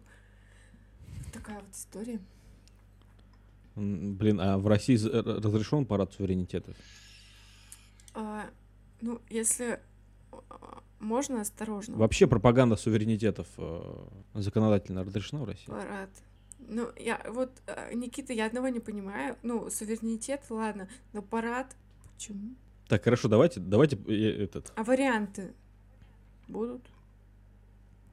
[1.33, 2.19] такая вот история.
[3.77, 6.77] Блин, а в России р- разрешен парад суверенитетов?
[8.15, 8.47] А,
[9.01, 9.81] ну, если
[11.01, 11.97] можно осторожно.
[11.97, 15.67] Вообще пропаганда суверенитетов э, законодательно разрешена в России?
[15.67, 16.11] Парад.
[16.67, 19.37] Ну, я вот, э, Никита, я одного не понимаю.
[19.43, 21.77] Ну, суверенитет, ладно, но парад
[22.15, 22.55] почему?
[22.89, 24.73] Так, хорошо, давайте, давайте э, этот.
[24.77, 25.53] А варианты
[26.49, 26.83] будут?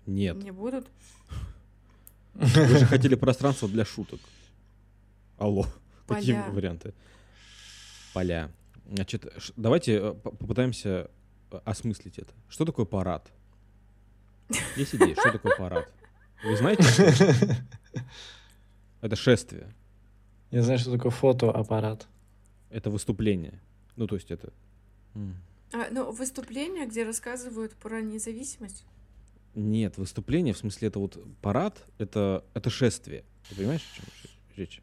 [0.06, 0.38] Нет.
[0.44, 0.88] Не будут?
[2.34, 2.48] Вы
[2.80, 4.20] же хотели пространство для шуток.
[5.42, 5.66] Алло,
[6.08, 6.52] какие Поля.
[6.52, 6.94] варианты?
[8.14, 8.52] Поля.
[8.88, 9.26] Значит,
[9.56, 11.10] давайте э, по- попытаемся
[11.52, 12.32] э, осмыслить это.
[12.48, 13.32] Что такое парад?
[14.76, 15.92] Есть идея, что такое парад?
[16.44, 16.84] Вы знаете?
[19.02, 19.16] это?
[19.16, 19.74] Шествие,
[20.52, 22.08] Я знаю, что такое фотоаппарат.
[22.70, 23.60] это выступление.
[23.96, 24.54] Ну, то есть это...
[25.74, 28.86] А, ну, выступления, где рассказывают про независимость.
[29.56, 33.24] Нет, выступление, в смысле, это вот парад, это, это шествие.
[33.50, 34.06] Ты понимаешь, о чем
[34.56, 34.82] речь?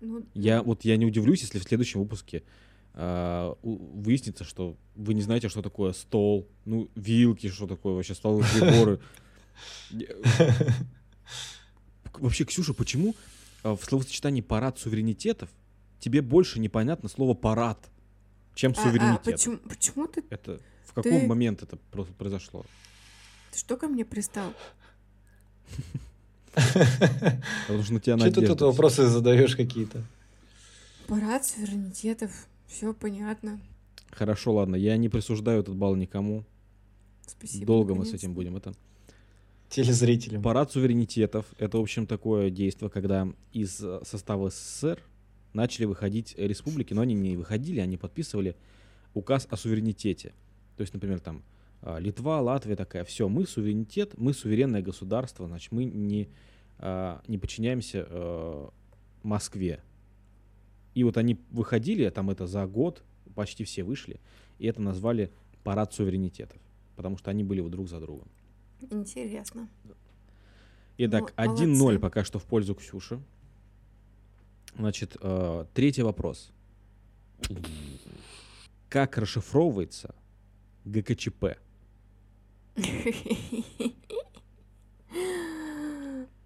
[0.00, 2.42] Ну, Я ну, вот я не удивлюсь, если в следующем выпуске
[2.94, 8.14] а, у- выяснится, что вы не знаете, что такое стол, ну, вилки, что такое вообще
[8.14, 9.00] столовые приборы.
[12.18, 13.14] Вообще, Ксюша, почему
[13.62, 15.50] а, в словосочетании парад суверенитетов
[15.98, 17.90] тебе больше непонятно слово парад,
[18.54, 19.22] чем а- а суверенитет?
[19.24, 22.64] почему, почему ты, Это в какой Ты- момент это просто произошло?
[23.52, 24.52] ты что ко мне пристал?
[27.66, 28.46] Потому что на тебя Что ты надежда.
[28.46, 30.02] тут вопросы задаешь какие-то?
[31.06, 32.30] Парад суверенитетов.
[32.66, 33.60] Все понятно.
[34.10, 36.44] Хорошо, ладно, я не присуждаю этот балл никому.
[37.26, 37.66] Спасибо.
[37.66, 38.56] Долго мы с этим будем.
[38.56, 38.74] Это
[39.68, 40.42] Телезрителям.
[40.42, 45.02] Парад суверенитетов— это, в общем, такое действие, когда из э, состава СССР
[45.52, 48.56] начали выходить республики, но они не выходили, они подписывали
[49.12, 50.32] указ о суверенитете.
[50.76, 51.42] То есть, например, там
[51.82, 56.28] Литва, Латвия такая, все, мы суверенитет, мы суверенное государство, значит, мы не,
[56.78, 58.68] а, не подчиняемся э,
[59.22, 59.80] Москве.
[60.94, 63.02] И вот они выходили, там это за год,
[63.34, 64.20] почти все вышли,
[64.58, 65.30] и это назвали
[65.62, 66.60] парад суверенитетов,
[66.96, 68.28] потому что они были вот друг за другом.
[68.80, 69.68] Интересно.
[70.98, 71.98] Итак, Ну, 1-0 молодцы.
[71.98, 73.20] пока что в пользу Ксюши.
[74.76, 76.50] Значит, э, третий вопрос.
[78.88, 80.14] Как расшифровывается
[80.84, 81.58] ГКЧП?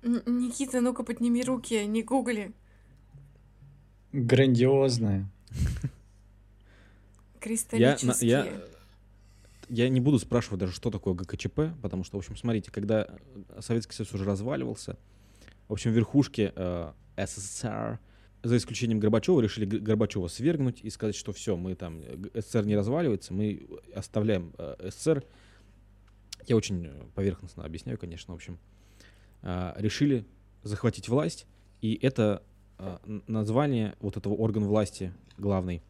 [0.03, 2.53] Никита, ну-ка подними руки, не гугли.
[4.13, 5.31] Грандиозное.
[5.51, 5.89] Я,
[7.41, 8.31] Кристаллические.
[8.31, 8.47] я,
[9.69, 13.61] я не буду спрашивать даже, что такое ГКЧП, потому что, в общем, смотрите, когда э,
[13.61, 14.99] Советский Союз уже разваливался,
[15.69, 17.99] в общем, верхушки э, СССР
[18.43, 22.77] за исключением Горбачева, решили Горбачева свергнуть и сказать, что все, мы там, э, СССР не
[22.77, 25.25] разваливается, мы оставляем э, СССР.
[26.47, 28.59] Я очень э, поверхностно объясняю, конечно, в общем.
[29.43, 30.27] А, решили
[30.63, 31.47] захватить власть,
[31.81, 32.43] и это
[32.79, 35.83] а, название вот этого органа власти главный,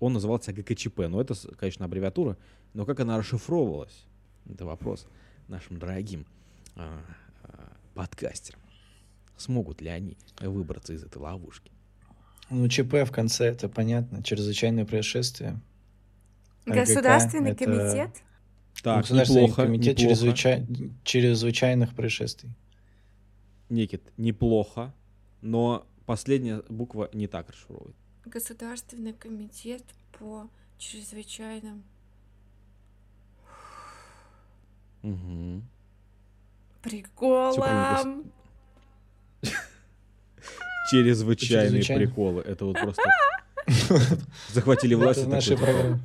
[0.00, 1.00] он назывался ГКЧП.
[1.08, 2.36] Но это, конечно, аббревиатура,
[2.74, 4.04] но как она расшифровывалась,
[4.48, 5.06] это вопрос
[5.48, 6.26] нашим дорогим
[6.76, 7.02] а,
[7.94, 8.60] подкастерам.
[9.36, 11.72] Смогут ли они выбраться из этой ловушки?
[12.50, 15.60] Ну, ЧП в конце, это понятно, чрезвычайное происшествие.
[16.66, 18.22] АГК Государственный это- комитет?
[18.82, 20.14] Так, Государственный неплохо, комитет неплохо.
[20.22, 22.50] чрезвычай- чрезвычайных происшествий.
[23.68, 24.94] Никит, неплохо,
[25.42, 27.96] но последняя буква не так расшифровывает.
[28.24, 29.82] Государственный комитет
[30.18, 31.82] по чрезвычайным
[35.02, 35.64] Мгм.
[36.82, 38.24] приколам.
[40.90, 42.42] Чрезвычайные приколы.
[42.42, 43.02] Это вот просто
[44.48, 45.20] захватили власть.
[45.20, 46.00] Это и в нашей такой, типа, программе.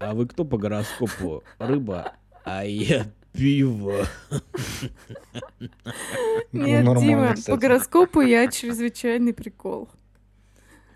[0.00, 1.42] А вы кто по гороскопу?
[1.58, 4.06] Рыба, а я пиво.
[5.60, 5.70] Нет,
[6.52, 7.50] Ну, Нормально, Дима, кстати.
[7.50, 9.90] по гороскопу я чрезвычайный прикол.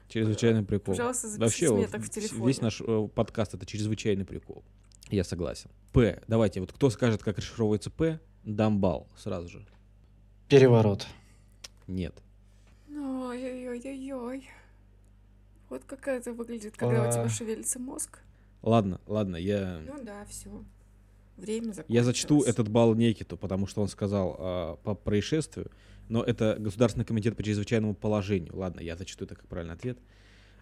[0.09, 0.95] Чрезвычайный прикол.
[0.95, 2.47] Пожалуйста, запишите Вообще, меня вот так в телефоне.
[2.47, 4.64] весь наш э, подкаст это чрезвычайный прикол.
[5.11, 5.71] Я согласен.
[5.93, 6.23] П.
[6.27, 9.67] Давайте, вот кто скажет, как расшифровывается П, дам балл сразу же.
[10.49, 11.07] Переворот.
[11.87, 12.14] Нет.
[12.88, 14.49] Ой-ой-ой-ой.
[15.69, 17.29] Вот как это выглядит, когда у тебя А.
[17.29, 18.21] шевелится мозг.
[18.64, 20.48] Ладно, ладно, я, Ну да, все.
[21.37, 21.85] Время закончилось.
[21.88, 25.70] я зачту этот балл Некиту, потому что он сказал а, по происшествию,
[26.09, 28.57] но это Государственный комитет по чрезвычайному положению.
[28.57, 29.98] Ладно, я зачту это как правильный ответ.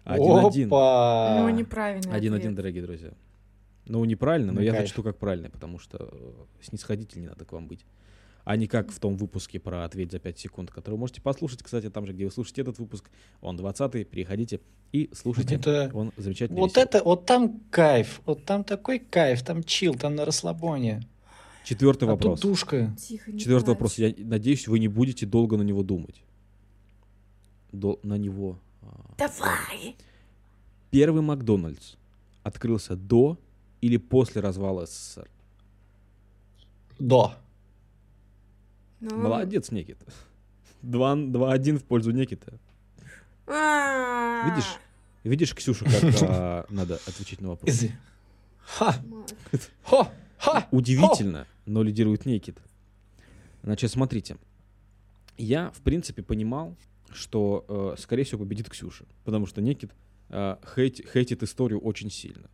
[0.03, 0.67] Один-один.
[0.67, 1.37] Опа!
[1.39, 3.13] Ну, неправильный Один-один, дорогие друзья.
[3.85, 4.83] Ну, неправильно, но Ну, я кайф.
[4.87, 7.85] зачту как правильно, потому что э, снисходительнее надо к вам быть.
[8.45, 11.63] А не как в том выпуске про «Ответь за 5 секунд», который вы можете послушать,
[11.63, 13.09] кстати, там же, где вы слушаете этот выпуск.
[13.41, 14.59] Он 20-й, переходите
[14.91, 15.55] и слушайте.
[15.55, 15.89] Это...
[15.93, 16.59] Он замечательный.
[16.59, 16.85] Вот веселый.
[16.85, 21.07] это, вот там кайф, вот там такой кайф, там чил, там на расслабоне.
[21.63, 22.41] Четвертый А вопрос.
[22.41, 22.93] тут душка.
[22.99, 23.75] Тихо, Четвертый плачь.
[23.75, 23.97] вопрос.
[23.97, 26.21] Я надеюсь, вы не будете долго на него думать.
[27.71, 28.59] До- на него.
[28.81, 29.95] а, Давай!
[30.91, 31.95] Первый Макдональдс
[32.43, 33.39] открылся до
[33.79, 35.29] или после развала СССР?
[36.99, 37.33] До.
[39.03, 40.05] Ну, Молодец, Никита.
[40.81, 42.57] Два- 2-1 в пользу Никита.
[43.47, 44.77] а, Видишь?
[45.23, 47.69] Видишь, Ксюша, как а, надо отвечать на вопрос?
[47.69, 47.91] Изи.
[48.59, 48.95] Ха!
[49.05, 49.35] мать.
[49.83, 50.07] Хо!
[50.37, 50.67] Ха!
[50.71, 52.57] Удивительно, но лидирует Никит.
[53.61, 54.37] Значит, смотрите.
[55.37, 56.75] Я, в принципе, понимал,
[57.11, 57.65] что,
[57.97, 59.05] э, скорее всего, победит Ксюша.
[59.25, 59.91] Потому что Никит
[60.29, 62.49] э, хейт- хейтит историю очень сильно.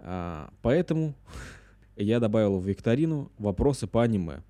[0.00, 1.14] А, поэтому
[1.96, 4.42] я добавил в викторину вопросы по аниме.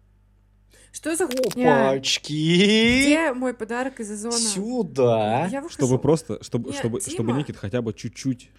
[0.93, 1.91] Что за хуйня?
[1.91, 3.03] Опачки!
[3.03, 4.37] Где мой подарок из озона?
[4.39, 5.47] Сюда!
[5.51, 5.75] Я выхожу.
[5.87, 7.39] Чтобы просто, чтобы, Нет, чтобы, чтобы Дима.
[7.39, 8.51] Никит хотя бы чуть-чуть...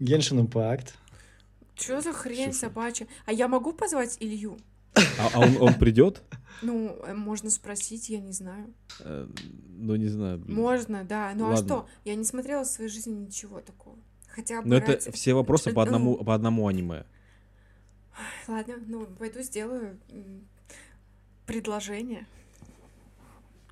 [0.00, 0.94] Геншин Импакт.
[1.76, 2.66] Что за хрень Ксюша.
[2.66, 3.06] собачья?
[3.26, 4.58] А я могу позвать Илью?
[4.96, 6.22] А, а он, он придет?
[6.62, 8.72] Ну, э, можно спросить, я не знаю.
[9.00, 9.26] Э,
[9.76, 10.38] Ну, не знаю.
[10.38, 10.56] блин.
[10.56, 11.32] Можно, да.
[11.34, 11.64] Ну а Ладно.
[11.66, 11.88] что?
[12.04, 13.96] Я не смотрела в своей жизни ничего такого.
[14.28, 17.04] Хотя бы Но это ради- все вопросы по Ну, одному, по одному аниме.
[18.46, 19.98] Ладно, ну, пойду сделаю
[21.46, 22.26] предложение,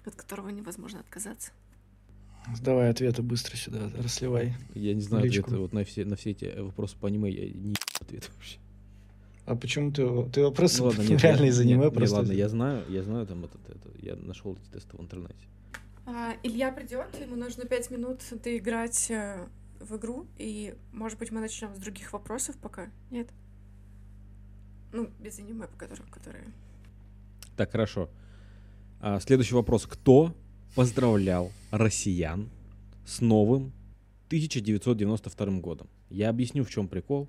[0.05, 1.53] от которого невозможно отказаться.
[2.61, 4.55] Давай ответы быстро сюда, расливай.
[4.75, 5.43] Я не знаю личку.
[5.43, 8.59] ответы вот на все, на все эти вопросы по аниме, я не ответ вообще.
[9.47, 12.17] А почему ты, ты вопросы Ну ладно, нет, реально я- из нет, аниме нет, просто?
[12.17, 15.35] ладно, я знаю, я знаю там этот, это, я нашел эти тесты в интернете.
[16.05, 19.47] А, Илья придет, ему нужно пять минут доиграть э,
[19.79, 22.91] в игру, и, может быть, мы начнем с других вопросов пока?
[23.11, 23.29] Нет?
[24.93, 26.45] Ну, без аниме, по которым, которые...
[27.57, 28.09] Так, хорошо.
[29.01, 29.87] А, следующий вопрос.
[29.87, 30.35] Кто
[30.75, 32.49] поздравлял россиян
[33.05, 33.73] с новым
[34.29, 35.89] 1992 годом?
[36.09, 37.29] Я объясню, в чем прикол.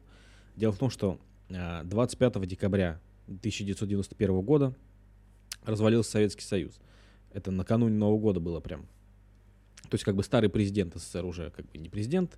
[0.55, 4.75] Дело в том, что а, 25 декабря 1991 года
[5.63, 6.79] развалился Советский Союз.
[7.33, 8.87] Это накануне Нового года было прям.
[9.89, 12.37] То есть как бы старый президент СССР уже как бы не президент,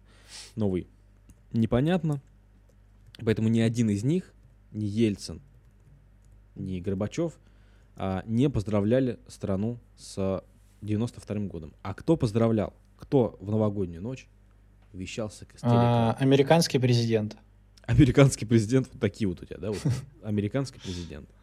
[0.55, 0.87] новый
[1.53, 2.21] непонятно.
[3.23, 4.33] Поэтому ни один из них,
[4.71, 5.41] ни Ельцин,
[6.55, 7.37] ни Горбачев,
[7.95, 10.43] а, не поздравляли страну с
[10.81, 11.73] 92 годом.
[11.81, 12.73] А кто поздравлял?
[12.97, 14.27] Кто в новогоднюю ночь
[14.93, 17.37] вещался с А, американский президент.
[17.83, 19.71] Американский президент, вот такие вот у тебя, да?
[19.71, 19.81] Вот,
[20.23, 21.29] американский президент.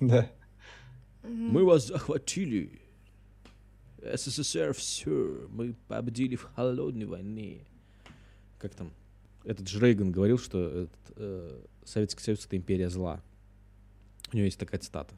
[0.00, 0.26] Да.
[1.22, 2.80] Мы вас захватили.
[4.00, 5.46] СССР все.
[5.50, 7.66] Мы победили в холодной войне.
[8.58, 8.92] Как там?
[9.44, 13.20] Этот же Рейган говорил, что этот, э, Советский Союз это империя зла.
[14.32, 15.14] У него есть такая цитата.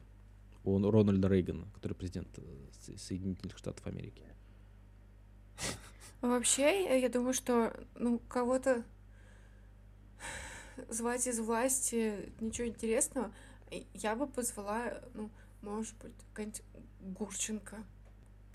[0.63, 2.41] У Рональда Рейгана, который президент э,
[2.81, 4.23] Со- Соединительных Штатов Америки.
[6.21, 8.83] Вообще, я- думаю, что ну кого-то
[10.89, 13.31] звать из власти ничего интересного.
[13.93, 15.29] Я бы позвала, ну,
[15.61, 16.61] может быть, какая-нибудь
[17.01, 17.77] Гурченко.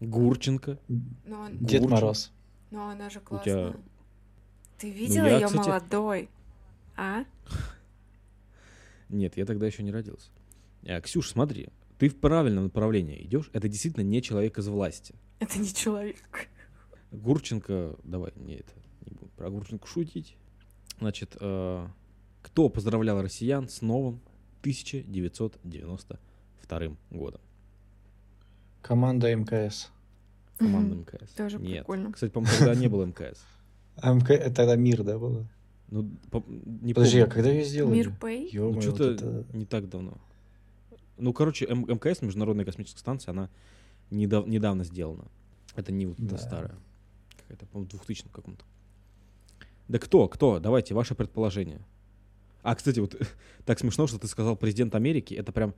[0.01, 0.79] Гурченко.
[1.25, 1.91] Но, он- Дед Гурчин.
[1.91, 2.33] Мороз.
[2.71, 3.77] но она же тебя- классная.
[4.79, 6.29] Ты видела я, ее кстати- молодой?
[6.97, 7.25] А?
[9.09, 10.31] Нет, я тогда еще не родился.
[10.87, 11.69] А, Ксюш, смотри,
[12.05, 13.49] ты в правильном направлении идешь.
[13.55, 15.15] Это действительно не человек из власти.
[15.39, 16.19] Это не человек.
[17.13, 18.73] Гурченко, давай, не это,
[19.07, 20.37] не будем про Гурченко шутить.
[21.01, 21.89] Значит, э,
[22.43, 24.21] кто поздравлял россиян с новым
[24.61, 27.41] 1992 годом?
[28.83, 29.91] Команда мкс.
[30.59, 30.97] Команда.
[30.97, 31.33] МКС.
[31.33, 31.79] Тоже Нет.
[31.79, 32.13] прикольно.
[32.13, 33.43] Кстати, по-моему, тогда не было МКС.
[33.97, 34.35] А МК...
[34.35, 35.47] это тогда мир, да, было?
[35.89, 37.35] Ну, по- не Подожди, а помню.
[37.35, 37.95] когда ее сделали?
[37.95, 38.51] Мир Пэй?
[38.53, 39.47] Ну, что-то вот это...
[39.57, 40.19] не так давно.
[41.19, 43.49] Ну, короче, М- МКС, Международная космическая станция, она
[44.11, 45.25] недав- недавно сделана.
[45.77, 46.39] Это не вот Да.
[46.39, 46.77] старая.
[47.37, 48.65] Какая-то, по-моему, в 2000 каком-то.
[49.89, 50.59] Да кто, кто?
[50.61, 51.81] Давайте, ваше предположение.
[52.63, 53.15] А, кстати, вот
[53.67, 55.35] так смешно, что ты сказал президент Америки.
[55.35, 55.75] Это прям...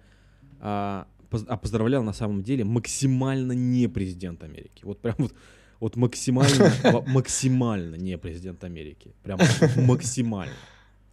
[0.60, 4.84] А, поз- а поздравлял на самом деле максимально не президент Америки.
[4.84, 5.34] Вот прям вот,
[5.80, 6.72] вот максимально,
[7.08, 9.12] максимально не президент Америки.
[9.22, 9.38] Прям
[9.86, 10.54] максимально.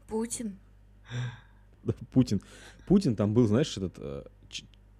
[0.07, 0.57] Путин?
[2.11, 2.41] Путин.
[2.87, 4.23] Путин там был, знаешь, этот э,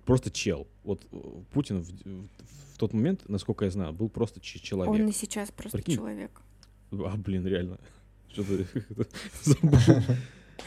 [0.06, 0.68] просто чел.
[0.84, 1.18] Вот э,
[1.52, 2.28] Путин в, в-
[2.74, 4.94] в тот момент, насколько я знаю, был просто ч- человек.
[4.94, 5.96] Он и сейчас просто Прикинь.
[5.96, 6.42] человек.
[6.92, 7.78] А, блин, реально.
[8.34, 8.66] Что-то
[9.44, 9.78] забыл.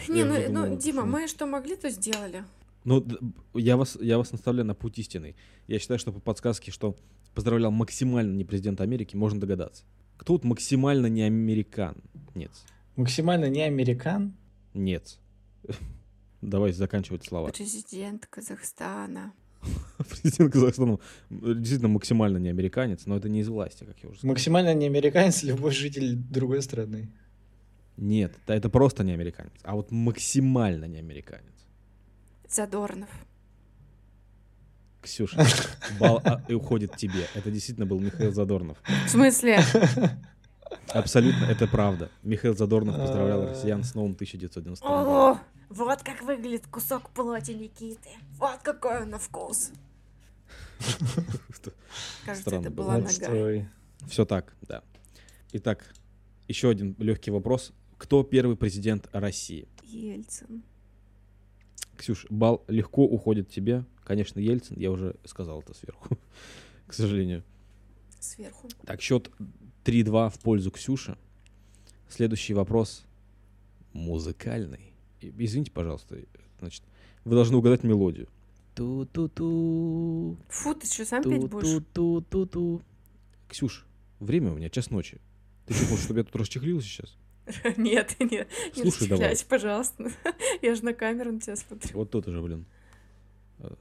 [0.08, 2.44] Не, ну, ну, Дима, что- мы что могли, то сделали.
[2.84, 3.04] Ну,
[3.54, 5.34] я вас, я вас наставляю на путь истинный.
[5.66, 6.94] Я считаю, что по подсказке, что
[7.34, 9.82] поздравлял максимально не президент Америки, можно догадаться.
[10.16, 11.96] Кто вот максимально не американ?
[12.34, 12.52] Нет.
[12.94, 14.34] Максимально не американ.
[14.72, 15.18] Нет.
[16.46, 17.48] Давайте заканчивать слова.
[17.48, 19.32] Президент Казахстана.
[19.98, 24.18] Президент Казахстана м, действительно максимально не американец, но это не из власти, как я уже
[24.18, 24.32] сказал.
[24.32, 27.10] Максимально не американец, любой житель другой страны.
[27.96, 31.66] Нет, да это просто не американец, а вот максимально не американец.
[32.48, 33.10] Задорнов.
[35.02, 35.44] Ксюша,
[35.98, 37.26] бал а, и уходит тебе.
[37.34, 38.78] Это действительно был Михаил Задорнов.
[39.06, 39.64] В смысле?
[40.90, 42.08] Абсолютно, это правда.
[42.22, 45.40] Михаил Задорнов поздравлял россиян с новым 1990 годом.
[45.68, 48.10] Вот как выглядит кусок плоти Никиты.
[48.38, 49.72] Вот какой он на вкус.
[52.24, 52.86] Кажется, Странно это было.
[52.86, 53.68] была нога.
[54.08, 54.82] Все так, да.
[55.52, 55.92] Итак,
[56.48, 57.72] еще один легкий вопрос.
[57.98, 59.68] Кто первый президент России?
[59.82, 60.62] Ельцин.
[61.96, 63.84] Ксюш, бал легко уходит тебе.
[64.04, 66.18] Конечно, Ельцин, я уже сказал это сверху,
[66.86, 67.42] к сожалению.
[68.20, 68.68] Сверху.
[68.84, 69.30] Так, счет
[69.84, 71.16] 3-2 в пользу Ксюши.
[72.08, 73.04] Следующий вопрос
[73.92, 74.92] музыкальный.
[75.20, 76.18] И- Извините, пожалуйста,
[76.60, 76.82] значит,
[77.24, 78.28] вы должны угадать мелодию.
[78.74, 81.82] Ту-ту-ту, Фу, ты что, сам петь будешь?
[81.92, 82.82] ту-ту-ту-ту.
[83.48, 83.86] Ксюш,
[84.20, 85.18] время у меня час ночи.
[85.66, 87.16] Ты что, хочешь, чтобы я тут расчехлился сейчас?
[87.76, 89.30] Нет, нет, не Слушай давай.
[89.30, 90.10] расчехляйся, пожалуйста.
[90.62, 91.90] Я же на камеру на тебя смотрю.
[91.94, 92.66] Вот тут уже, блин.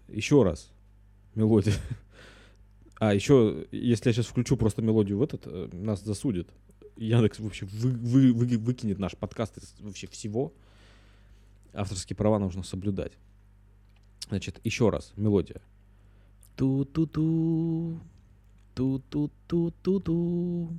[0.08, 0.72] Еще раз.
[1.36, 1.74] Мелодия.
[2.98, 6.48] А, еще, если я сейчас включу просто мелодию в этот, э, нас засудят.
[6.96, 10.54] Яндекс вообще вы- вы- вы- выкинет наш подкаст из вообще всего.
[11.76, 13.14] Авторские права нужно соблюдать.
[14.30, 15.62] Значит, еще раз, мелодия.
[16.56, 18.00] Ту-ту-ту.
[18.74, 20.70] Ту-ту-ту-ту-ту.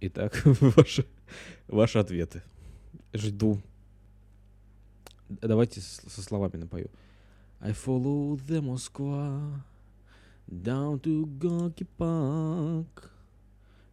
[0.00, 1.06] Итак, ваши,
[1.68, 2.42] ваши ответы.
[3.12, 3.62] Жду.
[5.28, 6.90] Давайте со словами напою.
[7.60, 9.62] I follow the Moskva
[10.50, 13.10] down to Gorky Park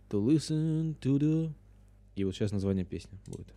[0.10, 1.52] to listen to the...
[2.16, 3.48] И вот сейчас название песни будет.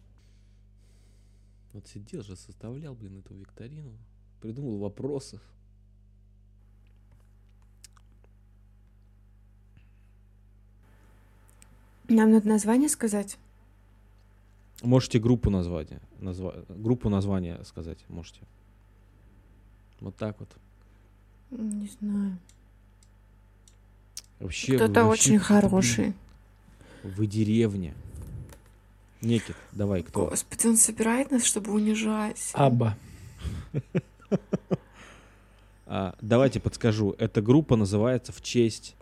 [1.74, 3.98] Вот сидел же, составлял, блин, эту викторину.
[4.40, 5.40] Придумал вопросы.
[12.08, 13.38] Нам надо название сказать?
[14.82, 16.64] Можете группу названия, назва...
[16.68, 18.42] группу названия сказать, можете.
[19.98, 20.56] Вот так вот.
[21.50, 22.38] Не знаю.
[24.38, 26.14] Вообще, Кто-то вообще, очень хороший.
[27.02, 27.94] Вы деревня.
[29.24, 30.26] Некит, давай, кто?
[30.26, 32.50] Господи, он собирает нас, чтобы унижать.
[32.52, 32.96] Абба.
[35.86, 37.14] А, давайте подскажу.
[37.18, 38.96] Эта группа называется в честь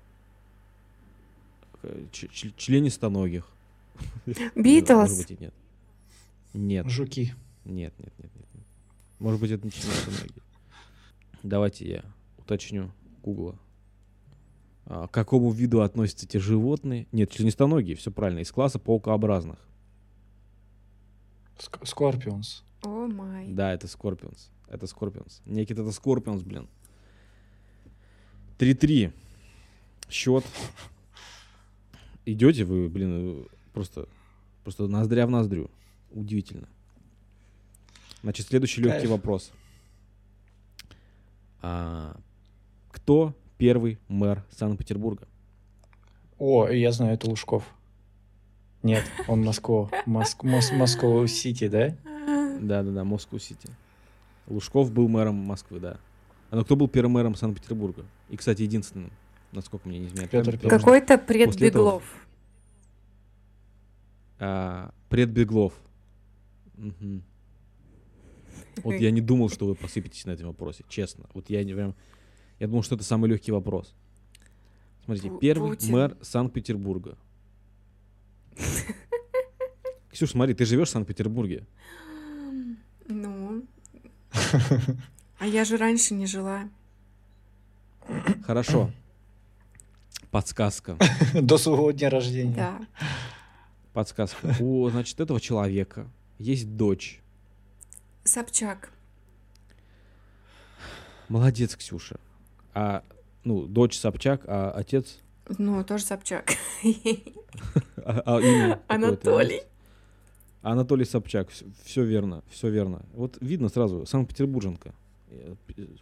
[2.56, 3.48] членистоногих.
[4.56, 5.10] Битлз.
[5.10, 5.54] Может быть и нет.
[6.54, 7.34] Нет, Жуки.
[7.64, 8.46] нет, нет, нет, нет.
[8.54, 8.64] нет.
[9.20, 10.42] Может быть это не членистоногие.
[11.42, 12.04] Давайте я
[12.38, 12.90] уточню
[13.22, 13.56] Гугла.
[14.86, 17.06] А, к какому виду относятся эти животные?
[17.12, 18.40] Нет, членистоногие, все правильно.
[18.40, 19.58] Из класса паукообразных.
[21.62, 22.64] Ск- Скорпионс.
[22.82, 23.46] Oh my.
[23.48, 24.50] Да, это Скорпионс.
[24.68, 25.40] Это Скорпионс.
[25.46, 26.68] Никита, это Скорпионс, блин.
[28.58, 29.12] 3-3.
[30.10, 30.44] Счет.
[32.26, 34.08] идете вы, блин, просто,
[34.64, 35.70] просто ноздря в ноздрю.
[36.10, 36.68] Удивительно.
[38.22, 39.10] Значит, следующий легкий Кайф.
[39.10, 39.52] вопрос.
[41.60, 42.16] А,
[42.90, 45.26] кто первый мэр Санкт-Петербурга?
[46.38, 47.64] О, я знаю, это Лужков.
[48.82, 49.88] Нет, он Москва.
[50.06, 50.42] Моск...
[50.42, 51.96] Мос- Москва-Сити, да?
[52.60, 53.68] Да-да-да, Москва-Сити.
[54.48, 55.98] Лужков был мэром Москвы, да.
[56.50, 58.04] А ну кто был первым мэром Санкт-Петербурга?
[58.28, 59.12] И, кстати, единственным,
[59.52, 60.30] насколько мне не изменяет.
[60.30, 60.78] Петр память, Первый.
[60.78, 62.02] Какой-то предбеглов.
[64.38, 65.74] А, предбеглов.
[66.74, 67.22] Мгм.
[68.82, 71.24] Вот я не думал, что вы посыпетесь на этом вопросе, честно.
[71.34, 71.94] Вот я не прям...
[72.58, 73.94] Я думал, что это самый легкий вопрос.
[75.04, 75.92] Смотрите, Пу- первый Путин.
[75.92, 77.16] мэр Санкт-Петербурга.
[80.10, 81.66] Ксюш, смотри, ты живешь в Санкт-Петербурге.
[83.06, 83.64] Ну.
[85.38, 86.68] А я же раньше не жила.
[88.44, 88.90] Хорошо.
[90.30, 90.96] Подсказка.
[91.34, 92.54] До своего дня рождения.
[92.54, 92.80] Да.
[93.92, 94.56] Подсказка.
[94.60, 96.06] У, значит, этого человека
[96.38, 97.20] есть дочь.
[98.24, 98.92] Собчак.
[101.28, 102.20] Молодец, Ксюша.
[102.74, 103.02] А,
[103.44, 105.18] ну, дочь Собчак, а отец...
[105.58, 106.52] Ну, тоже Собчак.
[108.04, 109.62] А, а Анатолий.
[110.62, 111.50] Анатолий Собчак.
[111.84, 113.04] Все верно, все верно.
[113.12, 114.94] Вот видно сразу, Санкт-Петербурженка.
[115.28, 115.54] Э,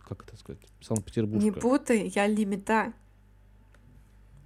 [0.09, 0.61] Как это сказать?
[0.81, 1.61] Не Санкт-Петербуржка.
[1.61, 2.93] путай, я лимита.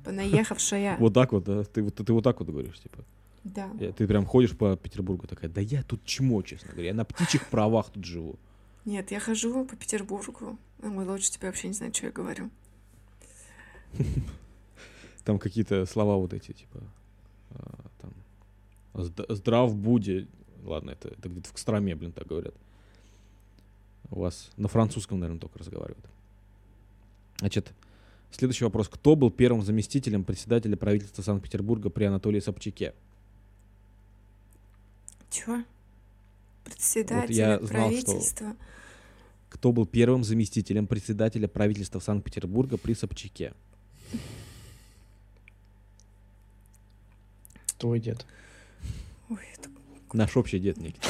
[0.04, 0.96] Понаехавшая.
[0.98, 1.62] Вот так вот, да?
[1.64, 3.04] Ты, вот- ты вот так вот говоришь, типа.
[3.44, 3.70] Да.
[3.78, 6.88] Э, Ты прям ходишь по Петербургу такая, да я тут чмо, честно говоря.
[6.88, 8.36] Я на птичьих правах тут живу.
[8.84, 10.58] Нет, я хожу по Петербургу.
[10.82, 12.50] А мой лучше тебя вообще не знает, что я говорю.
[15.24, 16.80] Там какие-то слова вот эти, типа,
[17.50, 18.12] а, там,
[18.94, 20.26] «Зд- здрав буде.
[20.64, 22.54] Ладно, это, это где-то в Костроме, блин, так говорят.
[24.10, 26.04] У вас на французском, наверное, только разговаривают.
[27.38, 27.72] Значит,
[28.30, 28.88] следующий вопрос.
[28.88, 32.94] Кто был первым заместителем председателя правительства Санкт-Петербурга при Анатолии Собчаке?
[35.30, 35.64] Чё?
[36.64, 38.56] Председатель я знал, что- правительства.
[39.50, 43.52] Кто был первым заместителем председателя правительства Санкт-Петербурга при Собчаке?
[47.78, 48.24] Твой дед.
[49.30, 49.68] Ой, это...
[50.12, 51.08] Наш общий дед Никита.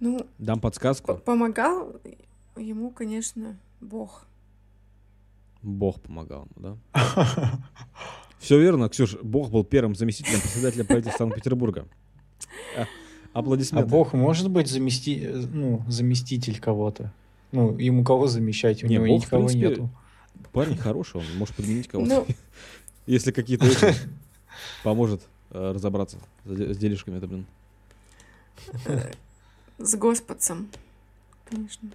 [0.00, 1.14] Ну, Дам подсказку.
[1.16, 1.96] помогал
[2.56, 4.26] ему, конечно, Бог.
[5.62, 7.58] Бог помогал ему, да?
[8.38, 9.16] Все верно, Ксюш.
[9.22, 11.86] Бог был первым заместителем председателя правительства Санкт-Петербурга.
[12.76, 12.82] А,
[13.32, 13.88] А Аплодисменты.
[13.88, 15.26] Бог может быть замести...
[15.26, 17.12] ну, заместитель кого-то?
[17.52, 18.84] Ну, ему кого замещать?
[18.84, 19.90] У Не, него Бог, в никого принципе, нету.
[20.52, 22.08] Парень хороший, он может подменить кого-то.
[22.10, 22.26] Ну,
[23.06, 23.66] Если какие-то
[24.82, 27.46] поможет э, разобраться с де- с делишками, это, блин.
[29.78, 30.70] с господцем,
[31.44, 31.90] конечно.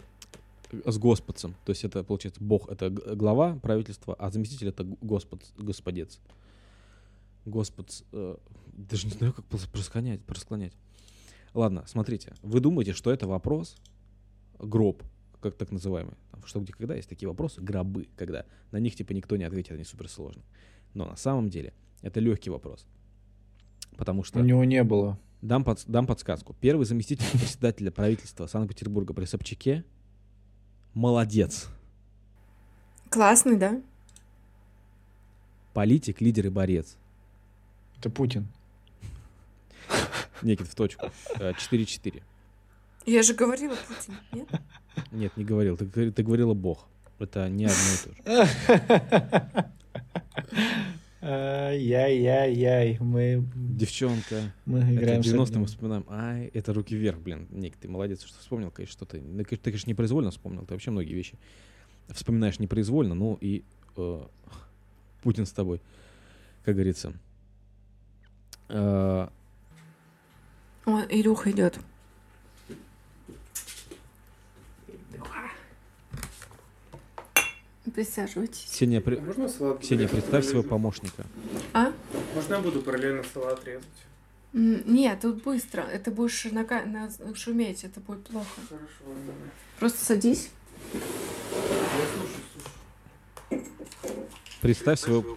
[0.85, 1.55] С господцем.
[1.65, 6.19] То есть это, получается, Бог— это глава правительства, а заместитель— это господ, господец.
[7.45, 8.03] Господц...
[8.11, 8.35] э,
[8.73, 10.73] даже не знаю, как прос- просклонять, просклонять.
[11.55, 12.33] Ладно, смотрите.
[12.43, 13.75] Вы думаете, что это вопрос
[14.59, 15.01] гроб,
[15.41, 16.13] как так называемый.
[16.31, 19.71] Там, что где когда есть такие вопросы, гробы, когда на них типа никто не ответит,
[19.73, 20.43] они суперсложные.
[20.93, 22.85] Но на самом деле это легкий вопрос.
[23.97, 25.19] Потому что У него не было.
[25.41, 26.55] Дам, подс- дам подсказку.
[26.59, 29.83] Первый заместитель председателя правительства Санкт-Петербурга при Собчаке
[30.93, 31.67] молодец.
[33.09, 33.81] Классный, да?
[35.73, 36.97] Политик, лидер и борец.
[37.97, 38.47] Это Путин.
[40.41, 41.11] Никит, в точку.
[41.39, 42.21] Э, 4-4.
[43.09, 44.47] Я же говорила Путин, нет?
[45.11, 45.77] Нет, не говорил.
[45.77, 46.87] Ты, ты говорила бог.
[47.17, 49.71] Это не одно и то же.
[51.21, 52.97] Ай-яй-яй-яй.
[52.99, 54.53] Мы, Девчонка.
[54.65, 55.67] мы Это играем с 90 мы огнем.
[55.67, 56.05] вспоминаем.
[56.09, 57.47] Ай, это руки вверх, блин.
[57.49, 59.19] Ник, ты молодец, что вспомнил, конечно, что ты.
[59.21, 60.65] Ты, конечно, непроизвольно вспомнил.
[60.65, 61.37] Ты вообще многие вещи
[62.09, 63.15] вспоминаешь непроизвольно.
[63.15, 63.63] Ну и
[63.97, 64.21] э,
[65.23, 65.81] Путин с тобой,
[66.63, 67.13] как говорится.
[68.69, 69.27] Э,
[70.85, 71.79] О, Илюха идет.
[77.99, 78.63] Присаживайтесь.
[78.71, 79.79] Ксения, при- Можно салат?
[79.81, 81.25] Ксения, представь своего помощника.
[81.73, 81.91] А?
[82.33, 83.83] Можно я буду параллельно салат резать?
[84.53, 85.81] Нет, тут быстро.
[85.81, 88.47] Это будешь нака- на- шуметь, это будет плохо.
[88.69, 89.33] Хорошо, ладно.
[89.79, 90.49] Просто садись.
[90.93, 90.99] Я
[92.15, 92.41] слушаю,
[93.49, 94.25] слушаю.
[94.61, 95.35] Представь своего...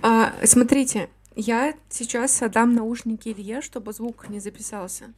[0.00, 5.12] А, смотрите, я сейчас отдам наушники Илье, чтобы звук не записался.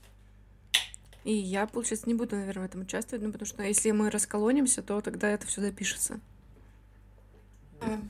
[1.25, 4.81] И я, получается, не буду, наверное, в этом участвовать, ну, потому что если мы расколонимся,
[4.81, 6.21] то тогда это все запишется.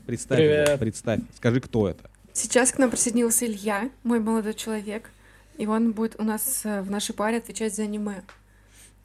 [0.06, 0.80] Представь, его, Привет.
[0.80, 1.20] представь.
[1.34, 2.10] Скажи, кто это.
[2.32, 5.10] Сейчас к нам присоединился Илья, мой молодой человек,
[5.58, 8.22] и он будет у нас э, в нашей паре отвечать за аниме.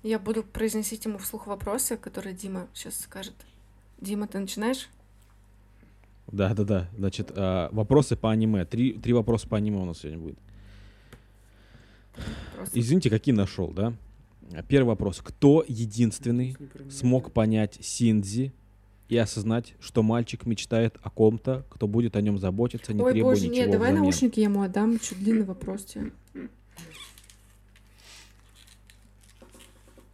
[0.03, 3.35] Я буду произносить ему вслух вопросы, которые Дима сейчас скажет.
[3.99, 4.89] Дима, ты начинаешь?
[6.27, 6.89] Да, да, да.
[6.97, 8.65] Значит, а, вопросы по аниме.
[8.65, 10.39] Три, три вопроса по аниме у нас сегодня будет.
[12.55, 13.93] Просто Извините, какие нашел, да?
[14.67, 15.21] Первый вопрос.
[15.23, 16.57] Кто единственный
[16.89, 18.51] смог понять Синдзи
[19.11, 23.33] и осознать, что мальчик мечтает о ком-то, кто будет о нем заботиться, не Ой, требуя
[23.33, 24.03] боже, ничего нет, давай взамен?
[24.03, 26.11] наушники я ему отдам, чуть длинный вопрос тебе.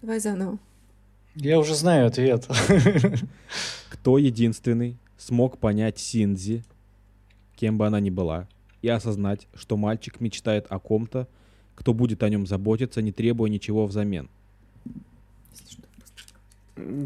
[0.01, 0.57] Давай заново.
[1.35, 2.47] Я уже знаю ответ.
[3.91, 6.63] Кто единственный смог понять Синдзи,
[7.55, 8.47] кем бы она ни была,
[8.81, 11.27] и осознать, что мальчик мечтает о ком-то,
[11.75, 14.27] кто будет о нем заботиться, не требуя ничего взамен?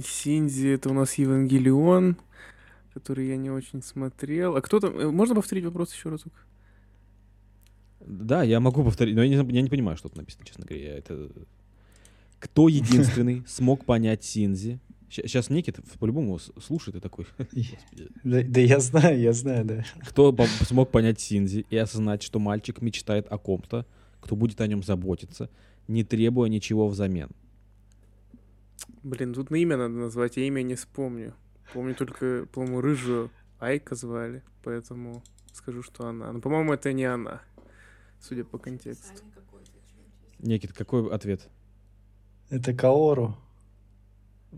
[0.05, 2.17] Синзи, это у нас Евангелион,
[2.93, 4.55] который я не очень смотрел.
[4.55, 4.97] А кто там?
[4.97, 6.33] э, Можно повторить вопрос еще разок?
[8.05, 10.83] Да, я могу повторить, но я не, я не понимаю, что тут написано, честно говоря.
[10.83, 11.29] Я это...
[12.39, 14.79] Кто единственный смог понять Синзи?
[15.09, 17.25] Сейчас Никит по-любому слушает и такой.
[18.23, 19.85] Да да я знаю, я знаю, да.
[20.07, 23.85] Кто по- смог понять Синзи и осознать, что мальчик мечтает о ком-то,
[24.21, 25.49] кто будет о нем заботиться,
[25.87, 27.29] не требуя ничего взамен?
[29.03, 31.33] Блин, тут на имя надо назвать, я имя не вспомню.
[31.73, 35.23] Помню только, по-моему, рыжую Айка звали, поэтому
[35.53, 36.31] скажу, что она.
[36.31, 37.41] Но, по-моему, это не она,
[38.19, 39.23] судя по контексту.
[40.39, 41.47] Никит, какой ответ?
[42.49, 43.37] Это Каору.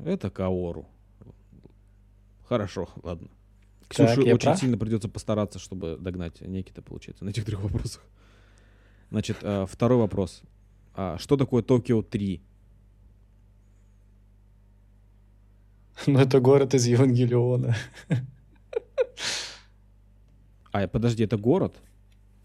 [0.06, 0.88] Это Каору.
[2.48, 3.30] Хорошо, ладно.
[3.90, 4.60] Так, Ксюше я очень прав?
[4.60, 8.02] сильно придется постараться, чтобы догнать Никита, получается, на этих трех вопросах.
[9.12, 10.42] Значит, э, второй вопрос.
[10.96, 12.42] А, Что такое Токио 3?
[16.08, 17.76] Ну, это город из Евангелиона.
[20.72, 21.76] А, подожди, это город?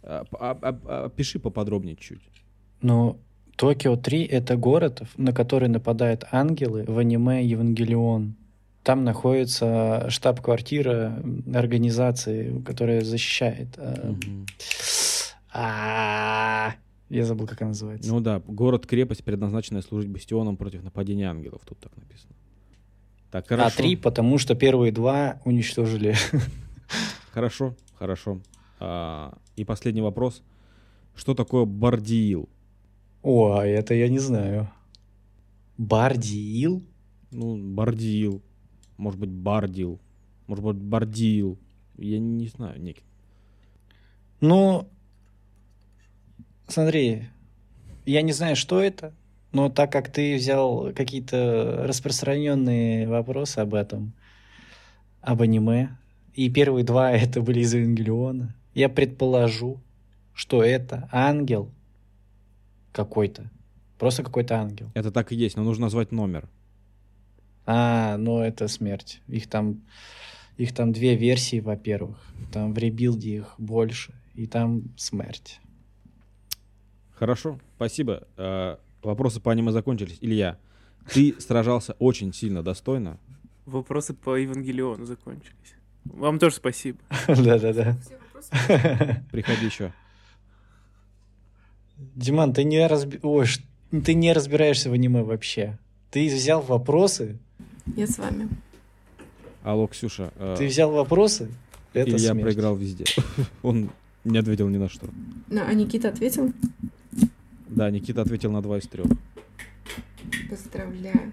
[0.03, 2.20] А, а- а- Опиши поподробнее чуть.
[2.82, 3.18] Ну,
[3.57, 8.34] Токио 3— это город, на который нападают ангелы в аниме Евангелион.
[8.84, 11.22] Там находится штаб-квартира
[11.55, 13.68] организации, которая защищает...
[13.78, 14.14] э,
[15.53, 16.74] а,
[17.09, 18.11] Я забыл, как она называется.
[18.12, 21.62] Ну да, город-крепость, предназначенная служить бастионом против нападения ангелов.
[21.64, 22.34] Тут так написано.
[23.30, 23.76] Так, А хорошо.
[23.76, 26.14] три, потому что первые два уничтожили.
[27.30, 28.40] Хорошо, хорошо.
[28.80, 30.42] А, и последний вопрос.
[31.14, 32.48] Что такое бардиил?
[33.22, 34.70] О, а это я не знаю.
[35.76, 36.82] Бардиил?
[37.30, 38.42] Ну, бардиил.
[38.96, 40.00] Может быть, бардил.
[40.46, 41.58] Может быть, бардиил.
[41.98, 43.02] Я не знаю, Ник.
[44.40, 44.88] Ну,
[46.68, 47.28] смотри,
[48.06, 49.12] я не знаю, что это,
[49.53, 54.12] но так как ты взял какие-то распространенные вопросы об этом,
[55.20, 55.96] об аниме,
[56.34, 59.80] и первые два это были из Евангелиона, я предположу,
[60.34, 61.70] что это ангел
[62.92, 63.51] какой-то.
[63.99, 64.90] Просто какой-то ангел.
[64.94, 66.49] Это так и есть, но нужно назвать номер.
[67.66, 69.20] А, ну это смерть.
[69.26, 69.82] Их там,
[70.57, 72.16] их там две версии, во-первых.
[72.53, 75.61] Там в ребилде их больше, и там смерть.
[77.14, 78.28] Хорошо, спасибо.
[79.03, 80.18] Вопросы по аниме закончились.
[80.20, 80.59] Илья,
[81.12, 83.18] ты сражался очень сильно достойно.
[83.66, 85.74] Вопросы по Евангелиону закончились.
[86.05, 86.99] Вам тоже спасибо.
[87.28, 87.96] Да-да-да.
[89.30, 89.92] Приходи еще.
[92.14, 93.18] Диман, ты не, разби...
[93.22, 93.61] Ой, ш-
[94.05, 95.78] ты не разбираешься в аниме вообще.
[96.11, 97.38] Ты взял вопросы,
[97.96, 98.49] Я с вами.
[99.62, 100.32] Алло, Ксюша.
[100.36, 101.51] а, ты взял вопросы,
[101.92, 102.42] это Илья смерть.
[102.42, 103.05] проиграл везде.
[103.62, 103.90] Он
[104.24, 105.09] не ответил ни на что.
[105.49, 106.53] Ну, а Никита ответил?
[107.68, 109.06] Да, Никита ответил на два из трех.
[110.50, 111.32] Поздравляю.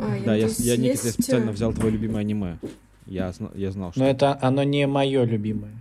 [0.00, 2.58] А, Да, я, я, Никита, я есть, специально э, взял твое любимое аниме.
[3.06, 4.00] Я, зна- я знал, что...
[4.00, 5.72] Но это оно не мое любимое.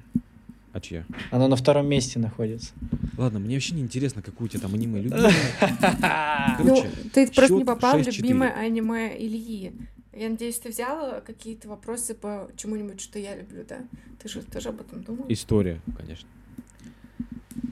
[0.73, 1.05] А чье?
[1.31, 2.71] Оно на втором месте находится.
[3.17, 5.33] Ладно, мне вообще не интересно, какую у тебя там аниме любимое.
[6.63, 6.83] Ну,
[7.13, 8.17] ты просто не попал в 6-4.
[8.17, 9.73] любимое аниме Ильи.
[10.13, 13.79] Я надеюсь, ты взяла какие-то вопросы по чему-нибудь, что я люблю, да?
[14.21, 15.25] Ты же тоже об этом думал?
[15.29, 16.27] История, конечно.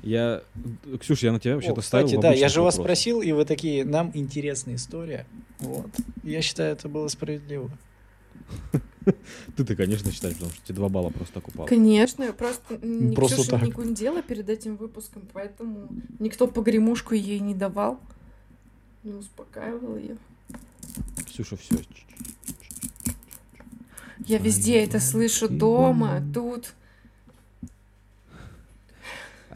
[0.06, 0.44] Я...
[1.02, 2.84] Ксюша, я на тебя О, вообще-то ставил кстати, да, я же вас вопросах.
[2.98, 5.26] спросил, и вы такие, нам интересная история.
[5.60, 5.88] Вот.
[6.24, 7.70] Я считаю, это было справедливо.
[9.56, 11.68] Ты-то, конечно, считаешь, потому что тебе два балла просто так упало.
[11.68, 13.64] Конечно, я просто, м, Просто Ксюша так.
[13.64, 15.90] не гундела перед этим выпуском, поэтому
[16.20, 18.00] никто погремушку ей не давал.
[19.04, 20.18] Не успокаивал ее.
[21.28, 21.78] Ксюша, все.
[24.28, 26.74] Я везде это слышу дома, тут.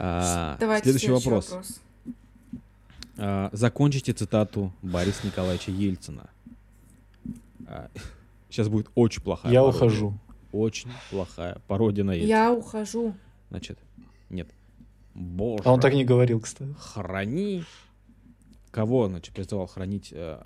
[0.00, 1.80] Давайте следующий вопрос.
[3.18, 6.30] А, закончите цитату Бориса Николаевича Ельцина.
[8.48, 9.78] сейчас будет очень плохая Я пародия.
[9.78, 10.14] ухожу.
[10.52, 12.28] Очень плохая пародия на Ельцина.
[12.28, 13.14] Я ухожу.
[13.50, 13.78] Значит,
[14.30, 14.48] нет.
[15.14, 16.74] Боже, А он так не говорил, кстати.
[16.78, 17.64] храни.
[18.70, 20.42] Кого, значит, призывал хранить э,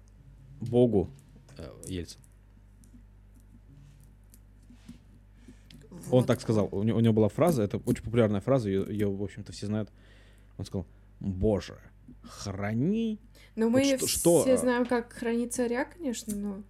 [0.60, 1.10] Богу
[1.58, 2.18] э, Ельцин?
[6.10, 6.26] Он Вот.
[6.26, 6.68] так сказал.
[6.72, 9.66] У него, у него была фраза, это очень популярная фраза, ее, ее, в общем-то, все
[9.66, 9.90] знают.
[10.58, 10.86] Он сказал,
[11.20, 11.78] боже,
[12.22, 13.18] храни.
[13.56, 16.62] Но мы что- что, все а- знаем, как хранить царя, конечно, но...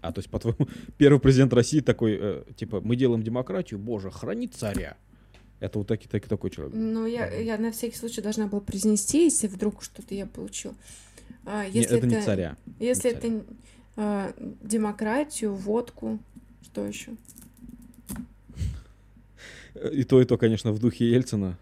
[0.00, 0.66] А то есть, по-твоему,
[0.98, 4.96] первый президент России такой, э, типа, мы делаем демократию, боже, храни царя.
[5.60, 6.74] Это вот таки, таки такой человек.
[6.74, 10.74] Ну, я, я на всякий случай должна была произнести, если вдруг что-то я получил.
[11.44, 12.56] А, если это, не царя.
[12.78, 13.44] Если не это н-
[13.96, 16.18] а, демократию, водку,
[16.62, 17.12] что еще?
[19.92, 21.58] И то, и то, конечно, в духе Ельцина.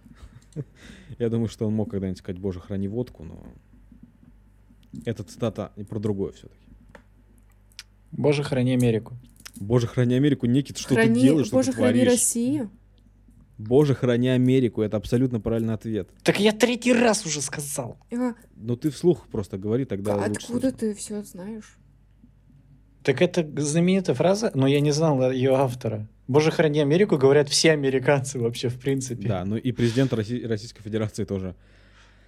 [1.19, 3.43] Я думаю, что он мог когда-нибудь сказать, боже, храни водку, но...
[5.05, 6.67] Это цитата и про другое все-таки.
[8.13, 9.15] Боже, храни Америку.
[9.57, 12.13] Боже, храни Америку, Никит, что храни, ты делаешь, что Боже, ты храни творишь?
[12.13, 12.71] Россию.
[13.59, 16.09] Боже, храни Америку, это абсолютно правильный ответ.
[16.23, 17.99] Так я третий раз уже сказал.
[18.13, 20.79] А, Но ты вслух просто говори, тогда лучше откуда слышно.
[20.79, 21.77] ты все знаешь?
[23.03, 26.09] Так это знаменитая фраза, но я не знал ее автора.
[26.29, 29.27] Боже, храни Америку, говорят все американцы вообще, в принципе.
[29.27, 31.55] Да, ну и президент Росси- Российской Федерации тоже.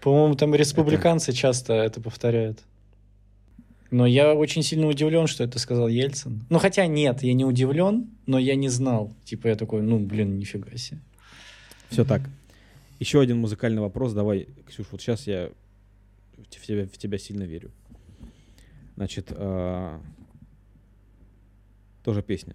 [0.01, 2.61] По-моему, там республиканцы часто это повторяют.
[3.91, 6.45] Но я очень сильно удивлен, что это сказал Ельцин.
[6.49, 9.13] Ну, хотя нет, я не удивлен, но я не знал.
[9.25, 11.01] Типа я такой, ну, блин, нифига себе.
[11.91, 12.23] Все так.
[13.01, 14.13] Еще один музыкальный вопрос.
[14.13, 15.51] Давай, Ксюш, вот сейчас я
[16.39, 17.71] в тебя, в тебя сильно верю.
[18.97, 20.01] Значит, а,
[22.05, 22.55] тоже песня.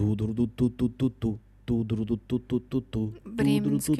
[0.00, 3.14] Ту-ду-ду-ту-ту-ту-ту, ту-ду-ду-ту-ту-ту-ту,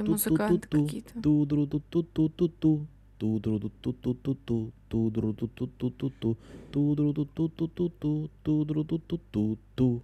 [0.09, 1.21] музыканты какие-то.
[1.21, 2.87] ту-ду-ду-ту-ту-ту-ту,
[3.19, 6.39] ту-ду-ду-ту-ту-ту-ту, ту-ду-ду-ту-ту-ту-ту,
[6.73, 10.03] ту-ду-ду-ту-ту-ту-ту, ту-ду-ду-ту-ту-ту.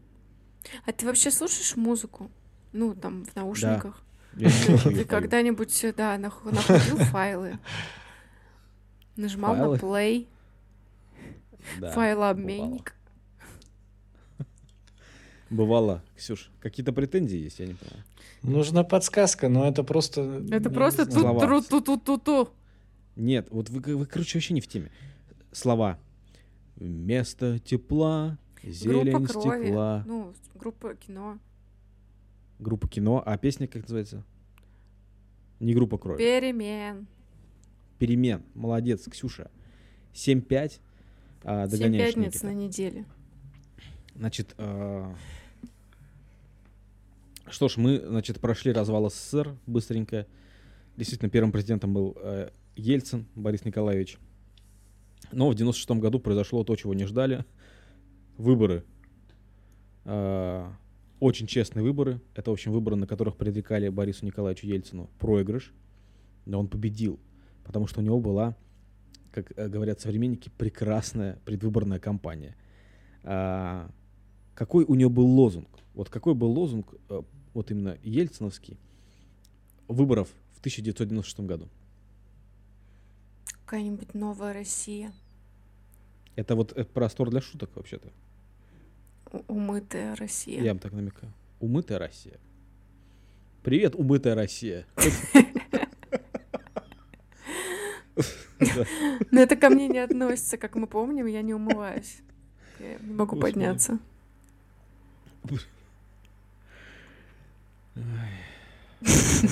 [0.84, 2.30] А ты вообще слушаешь музыку?
[2.74, 4.02] Ну, там, в наушниках?
[4.36, 7.58] Ты когда-нибудь, да, нах- находил файлы?
[9.16, 10.26] Нажимал на play,
[11.94, 12.94] файлообменник.
[15.48, 18.04] Бывало, Ксюш, какие-то претензии есть, я не понимаю.
[18.42, 20.42] Нужна подсказка, но это просто...
[20.50, 22.48] Это я просто ту-тру-ту-ту-ту-ту.
[23.14, 24.90] Нет, вот вы, вы, короче, вообще не в теме.
[25.52, 25.98] Слова.
[26.74, 29.64] Вместо тепла, зелень Группа крови.
[29.64, 30.04] стекла.
[30.06, 31.38] Ну, группа кино.
[32.58, 33.22] Группа кино.
[33.24, 34.24] А песня как называется?
[35.60, 36.18] Не группа крови.
[36.18, 37.06] Перемен.
[37.98, 38.42] Перемен.
[38.54, 39.50] Молодец, Ксюша.
[40.12, 40.80] 7-5.
[41.44, 42.46] А, Семь догоняешь пятниц Никита.
[42.46, 43.04] на неделе.
[44.18, 45.14] Значит, а,
[47.48, 50.26] что ж, мы, значит, прошли развал СССР быстренько.
[50.96, 54.18] Действительно, первым президентом был э, Ельцин Борис Николаевич.
[55.32, 57.44] Но в 96 году произошло то, чего не ждали.
[58.38, 58.84] Выборы.
[60.04, 60.72] А,
[61.20, 62.20] очень честные выборы.
[62.34, 65.72] Это, в общем, выборы, на которых предрекали Борису Николаевичу Ельцину проигрыш.
[66.46, 67.20] Но он победил.
[67.64, 68.56] Потому что у него была,
[69.30, 72.56] как э, говорят современники, прекрасная предвыборная кампания.
[73.22, 73.90] А,
[74.56, 75.68] какой у него был лозунг?
[75.94, 77.22] Вот какой был лозунг, э,
[77.54, 78.76] вот именно ельциновский,
[79.86, 81.68] выборов в 1996 году?
[83.64, 85.12] Какая-нибудь новая Россия.
[86.34, 88.10] Это вот э, простор для шуток вообще-то.
[89.46, 90.62] Умытая Россия.
[90.62, 91.32] Я вам так намекаю.
[91.60, 92.38] Умытая Россия.
[93.62, 94.86] Привет, умытая Россия.
[99.30, 102.18] Но это ко мне не относится, как мы помним, я не умываюсь.
[102.80, 103.98] Я не могу подняться.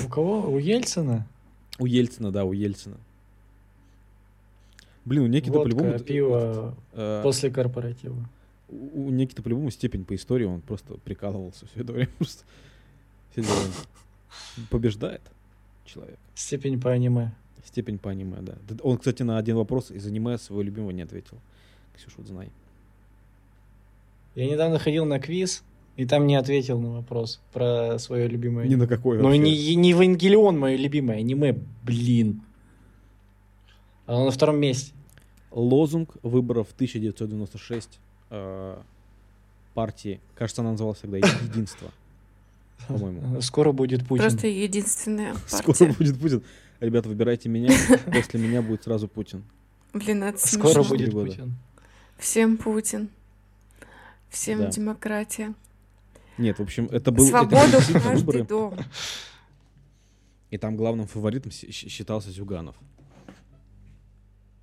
[0.04, 0.50] У кого?
[0.50, 1.26] У Ельцина?
[1.78, 2.96] У Ельцина, да, у Ельцина.
[5.04, 5.98] Блин, у Никиты по-любому...
[5.98, 8.16] пиво э, после корпоратива.
[8.68, 12.10] У у Никиты по-любому степень по истории, он просто прикалывался все это время.
[12.18, 12.44] Просто
[13.34, 13.52] сидел.
[14.70, 15.20] Побеждает
[15.84, 16.18] человек.
[16.34, 17.32] Степень по аниме.
[17.64, 18.54] Степень по аниме, да.
[18.82, 21.38] Он, кстати, на один вопрос из аниме своего любимого не ответил.
[21.96, 22.50] Ксюша, вот знай.
[24.34, 25.62] Я недавно ходил на квиз,
[25.96, 29.90] и там не ответил на вопрос про свое любимое Ни на какой Ну, не, не
[29.90, 32.42] Евангелион мое любимое аниме, блин.
[34.06, 34.92] А он на втором месте.
[35.50, 38.76] Лозунг выборов 1996 э,
[39.72, 41.90] партии, кажется, она называлась тогда «Единство»,
[42.88, 43.40] по-моему.
[43.40, 44.24] Скоро будет Путин.
[44.24, 45.94] Просто единственная Скоро партия.
[45.96, 46.42] будет Путин.
[46.80, 47.70] Ребята, выбирайте меня,
[48.12, 49.44] после меня будет сразу Путин.
[49.92, 51.12] Блин, это Скоро будет.
[51.12, 51.54] Путин.
[52.18, 53.08] Всем Путин.
[54.28, 54.66] Всем Да.
[54.70, 55.54] демократия.
[56.38, 57.24] Нет, в общем, это был...
[57.24, 58.74] это Свободу действительно каждый выборы, дом.
[60.50, 62.76] и там главным фаворитом считался Зюганов.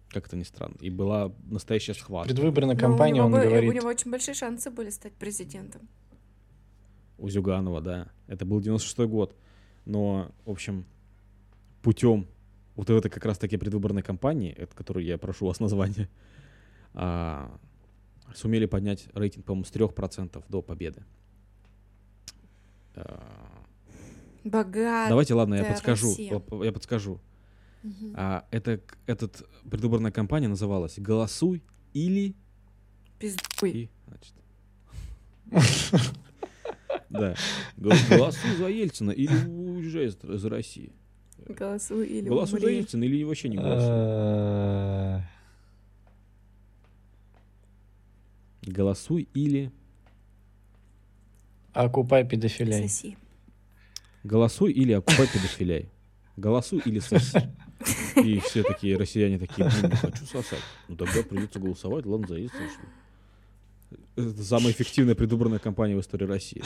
[0.10, 0.76] Как это ни странно.
[0.82, 2.34] И была настоящая схватка.
[2.34, 3.70] Предвыборная Но кампания, у он него, бы- говорит.
[3.70, 5.88] у него очень большие шансы были стать президентом.
[7.18, 8.08] У Зюганова, да.
[8.28, 9.36] Это был 96-й год.
[9.86, 10.86] Но, в общем,
[11.82, 12.28] путем
[12.76, 16.10] вот этой как раз-таки предвыборной кампании, от которой я прошу вас название,
[16.94, 17.58] а,
[18.36, 21.04] сумели поднять рейтинг, по-моему, с 3% до победы.
[22.96, 23.64] А,
[24.44, 25.10] Богат.
[25.10, 26.10] Давайте, ладно, я Богатая подскажу.
[26.10, 26.42] Россия.
[26.64, 27.20] Я подскажу.
[27.84, 28.14] Мгм.
[28.16, 31.64] А, это этот предвыборная кампания называлась «Голосуй
[31.94, 32.36] или...»
[33.20, 33.72] Пиздуй.
[33.72, 34.34] И, значит...
[37.10, 37.36] Да.
[37.76, 40.94] Гол- Голосуй за Ельцина или уезжай из России.
[41.46, 42.70] Голосуй или Голосуй за.
[42.70, 45.24] Ельцина или вообще не голосуй.
[48.64, 49.72] Голосуй или...
[51.74, 52.88] Окупай педофилей.
[52.88, 53.18] Соси.
[54.24, 55.90] Голосуй или окупай педофиляй.
[56.38, 57.50] Голосуй или соси.
[58.24, 60.60] И все такие россияне такие, блин, не хочу сосать.
[60.88, 64.30] Ну тогда придется голосовать, ладно, за Ельцина, что ли.
[64.32, 66.62] Это самая эффективная предвыборная кампания в истории России.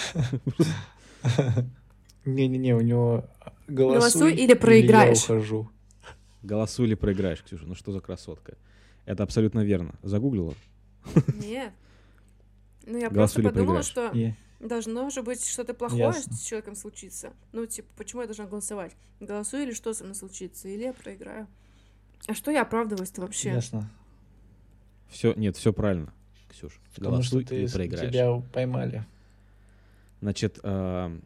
[2.25, 3.25] Не-не-не, у него
[3.67, 5.17] голосуй, Голосуй или проиграешь.
[5.29, 5.69] я ухожу.
[6.41, 7.65] Голосуй или проиграешь, Ксюша.
[7.65, 8.57] Ну что за красотка?
[9.05, 9.93] Это абсолютно верно.
[10.01, 10.53] Загуглила?
[11.39, 11.71] Нет.
[12.87, 13.85] Ну, я Голосуй просто или подумала, проиграешь.
[13.85, 14.11] что
[14.67, 16.33] должно же быть что-то плохое Ясно.
[16.33, 17.33] с человеком случиться.
[17.51, 18.95] Ну, типа, почему я должна голосовать?
[19.19, 20.67] Голосую или что со мной случится?
[20.67, 21.47] Или я проиграю?
[22.27, 23.49] А что я оправдываюсь-то вообще?
[23.49, 23.89] Ясно.
[25.09, 26.13] Все, нет, все правильно,
[26.49, 26.79] Ксюша.
[26.95, 28.09] Потому что Голосуй или ты, проиграешь.
[28.11, 29.05] тебя поймали.
[30.21, 31.17] Значит, а,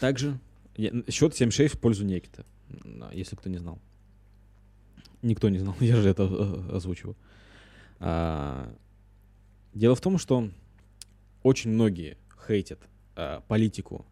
[0.00, 0.38] также
[0.76, 2.44] счет 7-6 в пользу Некита,
[3.12, 3.78] если кто не знал.
[5.22, 7.16] Никто не знал, я же это э, озвучиваю.
[8.00, 8.74] А,
[9.74, 10.50] Дело в том, что
[11.42, 12.80] очень многие хейтят
[13.16, 14.06] а, политику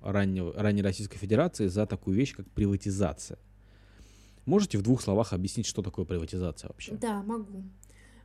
[0.00, 3.38] раннего, ранней Российской Федерации за такую вещь, как приватизация.
[4.46, 6.92] Можете в двух словах объяснить, что такое приватизация вообще?
[6.92, 7.64] Да, могу.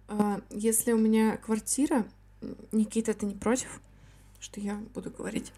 [0.08, 2.06] А, если у меня квартира,
[2.72, 3.82] Никита, ты не против,
[4.40, 5.52] что я буду говорить?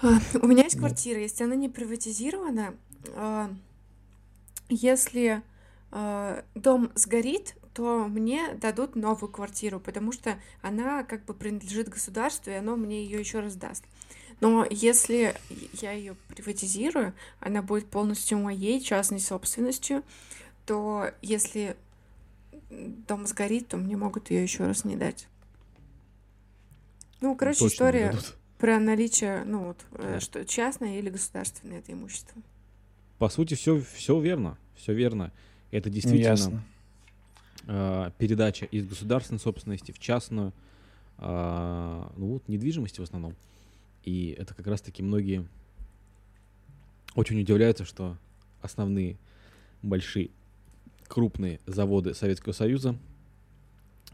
[0.00, 2.74] А, у меня есть квартира, если она не приватизирована,
[3.14, 3.50] а,
[4.68, 5.42] если
[6.54, 12.54] дом сгорит, то мне дадут новую квартиру, потому что она как бы принадлежит государству, и
[12.54, 13.84] оно мне ее еще раз даст.
[14.40, 15.36] Но если
[15.74, 20.02] я ее приватизирую, она будет полностью моей частной собственностью,
[20.66, 21.76] то если
[22.68, 25.28] дом сгорит, то мне могут ее еще раз не дать.
[27.20, 28.14] Ну, короче, Точно история
[28.58, 30.20] про наличие, ну вот, э, Да.
[30.20, 32.42] что частное или государственное это имущество.
[33.18, 34.58] По сути, все, все верно.
[34.74, 35.32] Все верно.
[35.70, 36.64] Это действительно Ясно.
[37.70, 40.54] А, передача из государственной собственности в частную,
[41.18, 43.36] а, ну вот, недвижимости в основном.
[44.04, 45.46] И это как раз-таки многие
[47.14, 48.16] очень удивляются, что
[48.62, 49.18] основные
[49.82, 50.30] большие
[51.06, 52.96] крупные заводы Советского Союза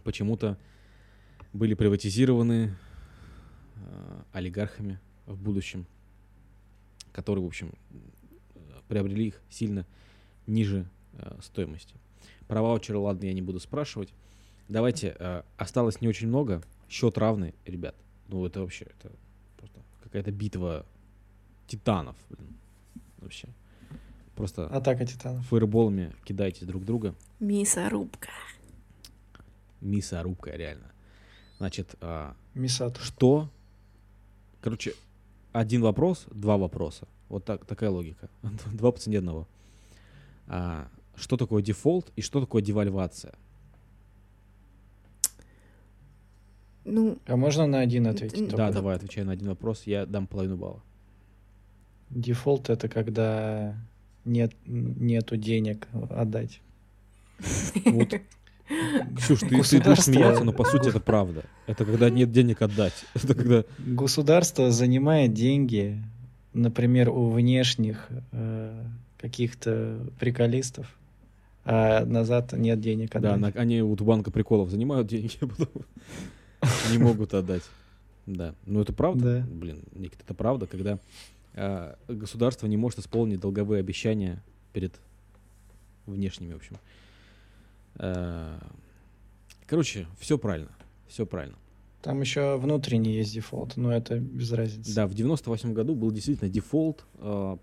[0.02, 0.58] почему-то
[1.52, 2.74] были приватизированы
[3.76, 5.86] а, олигархами в будущем,
[7.12, 7.98] которые, в общем, э,
[8.88, 9.86] приобрели их сильно
[10.48, 11.94] ниже э, стоимости.
[12.54, 14.14] Про ваучеры, ладно, я не буду спрашивать.
[14.68, 16.62] Давайте, э, осталось не очень много.
[16.88, 17.96] Счет равный, ребят.
[18.28, 19.10] Ну, это вообще, это
[19.56, 20.86] просто какая-то битва
[21.66, 22.54] титанов, блин.
[23.18, 23.48] Вообще.
[24.36, 25.44] Просто Атака титанов.
[25.48, 27.16] фаерболами кидайте друг друга.
[27.40, 28.30] Мясорубка.
[29.80, 30.92] Мясорубка, реально.
[31.58, 33.00] Значит, а, Мисату.
[33.00, 33.50] что...
[34.60, 34.94] Короче,
[35.50, 37.08] один вопрос, два вопроса.
[37.28, 38.30] Вот так, такая логика.
[38.72, 39.48] Два по цене одного.
[40.46, 43.34] А, что такое дефолт и что такое девальвация?
[46.84, 48.48] Ну, А можно на один ответить?
[48.48, 48.72] Да, только?
[48.72, 50.82] давай, отвечай на один вопрос, я дам половину балла.
[52.10, 53.74] Дефолт это когда
[54.24, 56.60] нет нету денег отдать.
[57.84, 58.14] Вот.
[59.16, 61.44] Ксюш, ты, ты будешь смеяться, но по сути это правда.
[61.66, 62.94] Это когда нет денег отдать.
[63.14, 63.64] Это когда...
[63.78, 66.02] Государство занимает деньги,
[66.54, 68.84] например, у внешних э,
[69.18, 70.86] каких-то приколистов,
[71.64, 73.54] а назад нет денег Да, отдать.
[73.54, 75.68] на- они вот у банка приколов занимают деньги, а потом
[76.90, 77.62] не могут отдать.
[78.26, 79.46] Да, ну это правда, Да.
[79.54, 80.98] блин, Никит, это правда, когда
[81.54, 84.42] а, государство не может исполнить долговые обещания
[84.72, 84.94] перед
[86.06, 86.76] внешними, в общем.
[87.96, 88.58] А,
[89.66, 90.70] Короче, все правильно,
[91.08, 91.56] все правильно.
[92.02, 94.94] Там еще внутренний есть дефолт, но это без разницы.
[94.94, 97.58] Да, в 98 году был действительно дефолт, а,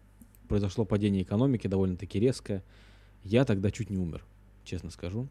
[0.47, 2.63] произошло падение экономики довольно-таки резкое.
[3.23, 4.23] Я тогда чуть не умер,
[4.63, 5.27] честно скажу.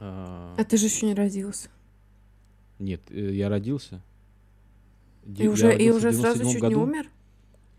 [0.00, 1.68] А, а ты же еще не родился.
[2.78, 4.00] Нет, э, я родился.
[5.24, 6.76] Ди- И я уже, и родился в уже сразу 97 чуть году.
[6.76, 7.08] не умер?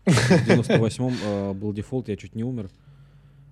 [0.04, 0.10] В
[0.48, 2.70] 98-м э, был дефолт, я чуть не умер.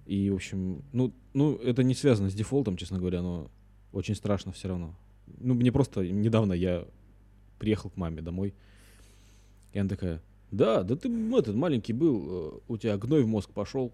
[0.07, 3.51] И, в общем, ну, ну, это не связано с дефолтом, честно говоря, но
[3.93, 4.95] очень страшно все равно.
[5.41, 6.87] Ну, мне просто недавно я
[7.59, 8.55] приехал к маме домой,
[9.73, 13.51] и она такая, да, да ты этот маленький был, э, у тебя гной в мозг
[13.51, 13.93] пошел.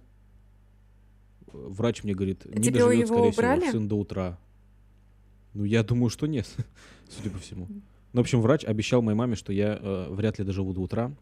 [1.53, 3.61] Врач мне говорит, не Тебе доживет, его скорее убрали?
[3.61, 4.39] всего, сын до утра.
[5.53, 6.49] Ну, я думаю, что нет,
[7.09, 7.69] судя по всему.
[8.13, 11.13] Ну, в общем, врач обещал моей маме, что я э, вряд ли доживу до утра.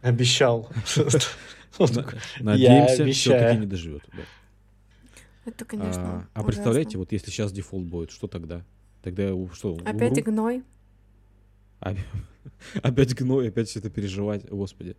[0.00, 0.70] Обещал.
[1.78, 4.02] На- Надеемся, все-таки не доживет.
[5.44, 8.64] Это, конечно, А, а представляете, вот если сейчас дефолт будет, что тогда?
[9.02, 10.62] Тогда что, Опять гной.
[12.82, 14.96] Опять гной, опять все это переживать, господи.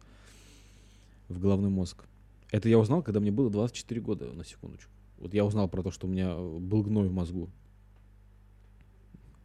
[1.27, 2.05] В головной мозг.
[2.51, 4.91] Это я узнал, когда мне было 24 года, на секундочку.
[5.17, 7.49] Вот я узнал про то, что у меня э, был гной в мозгу.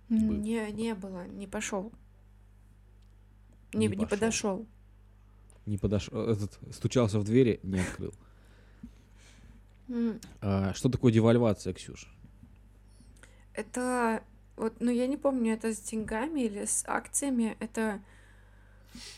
[0.08, 0.18] Был.
[0.18, 1.92] Не, не было, не пошел.
[3.72, 4.66] Не, Не не, подошел.
[5.66, 8.14] Не подошел, этот, стучался в двери, не открыл.
[10.40, 12.08] А, что такое девальвация, Ксюш?
[13.52, 14.22] Это
[14.56, 17.56] вот, ну я не помню, это с деньгами или с акциями.
[17.60, 18.00] Это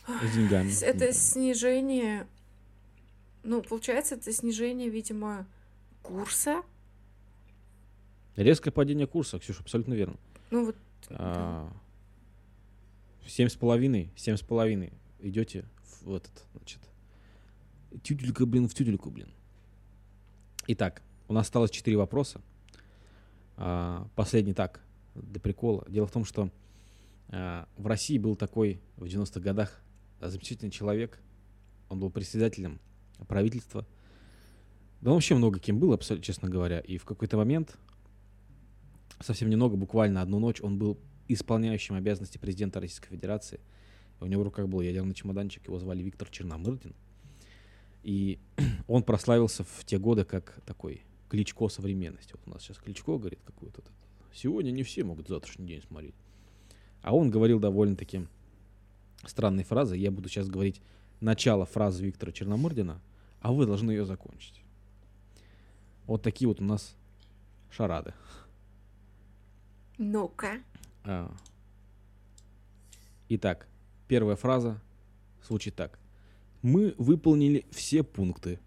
[0.06, 0.72] С деньгами.
[0.82, 2.26] Это снижение,
[3.46, 5.46] ну, получается, это снижение, видимо,
[6.02, 6.62] курса.
[8.34, 10.18] Резкое падение курса, Ксюша, абсолютно верно.
[10.50, 10.76] Ну, вот,
[11.10, 11.72] А,
[13.26, 14.92] Семь с половиной, семь с половиной.
[15.20, 15.64] Идете
[16.02, 16.80] в этот, значит,
[18.02, 19.28] тюделька, блин, в тюдельку, блин.
[20.68, 22.40] Итак, у нас осталось четыре вопроса.
[23.56, 24.80] А, Последний так,
[25.14, 25.84] для прикола.
[25.88, 26.50] Дело в том, что
[27.28, 29.80] а, в России был такой в 90-х годах
[30.20, 31.20] замечательный человек.
[31.88, 32.80] Он был председателем
[33.24, 33.86] правительства.
[35.00, 36.80] Да вообще много кем был, абсолютно, честно говоря.
[36.80, 37.76] И в какой-то момент,
[39.20, 40.98] совсем немного, буквально одну ночь, он был
[41.28, 43.60] исполняющим обязанности президента Российской Федерации.
[44.20, 46.94] У него в руках был ядерный чемоданчик, его звали Виктор Черномырдин.
[48.02, 48.38] И
[48.88, 52.32] он прославился в те годы как такой Кличко современности.
[52.32, 53.90] Вот у нас сейчас Кличко говорит этот,
[54.32, 56.14] Сегодня не все могут завтрашний день смотреть.
[57.02, 58.26] А он говорил довольно-таки
[59.24, 59.98] странной фразой.
[59.98, 60.80] Я буду сейчас говорить
[61.20, 63.00] начало фразы Виктора Черномырдина,
[63.40, 64.62] а вы должны ее закончить.
[66.06, 66.96] Вот такие вот у нас
[67.70, 68.14] шарады.
[69.98, 70.60] ну-ка.
[71.04, 71.32] А.
[73.28, 73.66] Итак,
[74.08, 74.80] первая фраза
[75.46, 75.98] звучит так.
[76.62, 78.58] Мы выполнили все пункты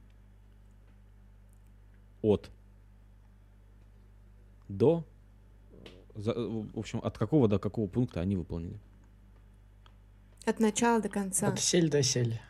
[2.21, 2.49] от
[4.67, 5.05] до
[6.15, 8.79] за- в общем, от какого до какого пункта они выполнили.
[10.49, 11.47] От начала до конца.
[11.47, 12.41] От сель до сель.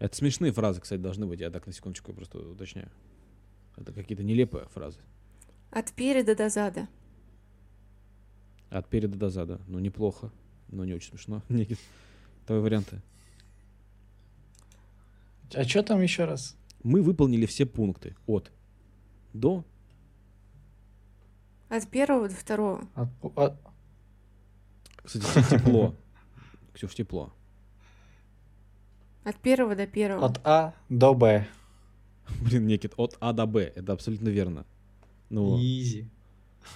[0.00, 1.38] Это смешные фразы, кстати, должны быть.
[1.38, 2.90] Я так на секундочку просто уточняю.
[3.76, 4.98] Это какие-то нелепые фразы.
[5.70, 6.88] От переда до зада.
[8.68, 9.60] От переда до зада.
[9.68, 10.32] Ну, неплохо,
[10.68, 11.42] но не очень смешно.
[11.48, 11.78] Никит,
[12.46, 13.00] Твои варианты.
[15.54, 16.56] А что там еще раз?
[16.82, 18.50] Мы выполнили все пункты от
[19.34, 19.64] до
[21.68, 22.88] От первого до второго.
[22.96, 23.60] От- от-
[25.04, 25.94] Кстати, те- тепло.
[26.74, 27.32] Ксюш, тепло.
[29.24, 30.26] От первого до первого.
[30.26, 31.46] от А до Б.
[32.42, 33.72] Блин, Никит, от А до Б.
[33.76, 34.64] Это абсолютно верно.
[35.30, 36.08] Ну, Изи.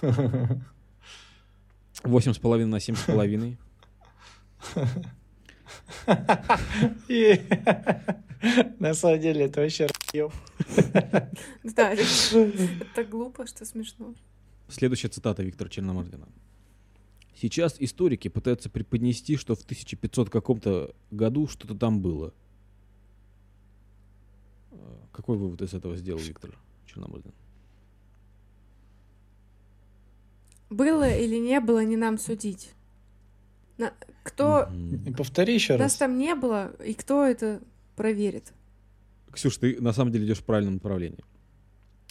[2.03, 3.57] восемь с половиной на семь с половиной.
[8.79, 9.87] На самом деле это вообще.
[11.63, 14.13] Да, это, глупо, что смешно.
[14.67, 16.27] Следующая цитата Виктора Черномырдина.
[17.35, 22.33] Сейчас историки пытаются преподнести, что в 1500 каком-то году что-то там было.
[24.71, 24.77] Э,
[25.11, 26.57] Какой вывод из этого сделал Виктор
[26.87, 27.33] Черномырдин?
[30.69, 32.71] Было или не было, не нам судить.
[33.77, 34.69] На- Кто...
[35.17, 35.95] Повтори еще Нас раз.
[35.97, 37.61] там не было, и кто это
[37.95, 38.53] проверит?
[39.31, 41.23] Ксюш, ты на самом деле идешь в правильном направлении.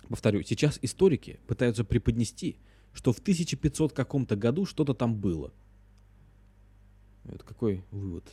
[0.08, 2.56] Повторю, сейчас историки пытаются преподнести,
[2.94, 5.52] что в 1500 каком-то году что-то там было.
[7.26, 8.24] Это какой вывод?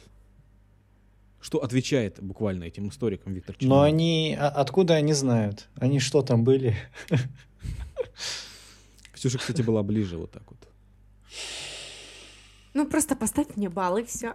[1.39, 3.95] Что отвечает буквально этим историкам Виктор Но Черномырдин?
[3.95, 4.37] они...
[4.39, 5.69] а- Откуда они знают?
[5.75, 6.75] Они что там были?
[9.13, 10.67] Ксюша, кстати, была ближе вот так вот.
[12.73, 14.33] Ну, просто поставь мне балл, и все.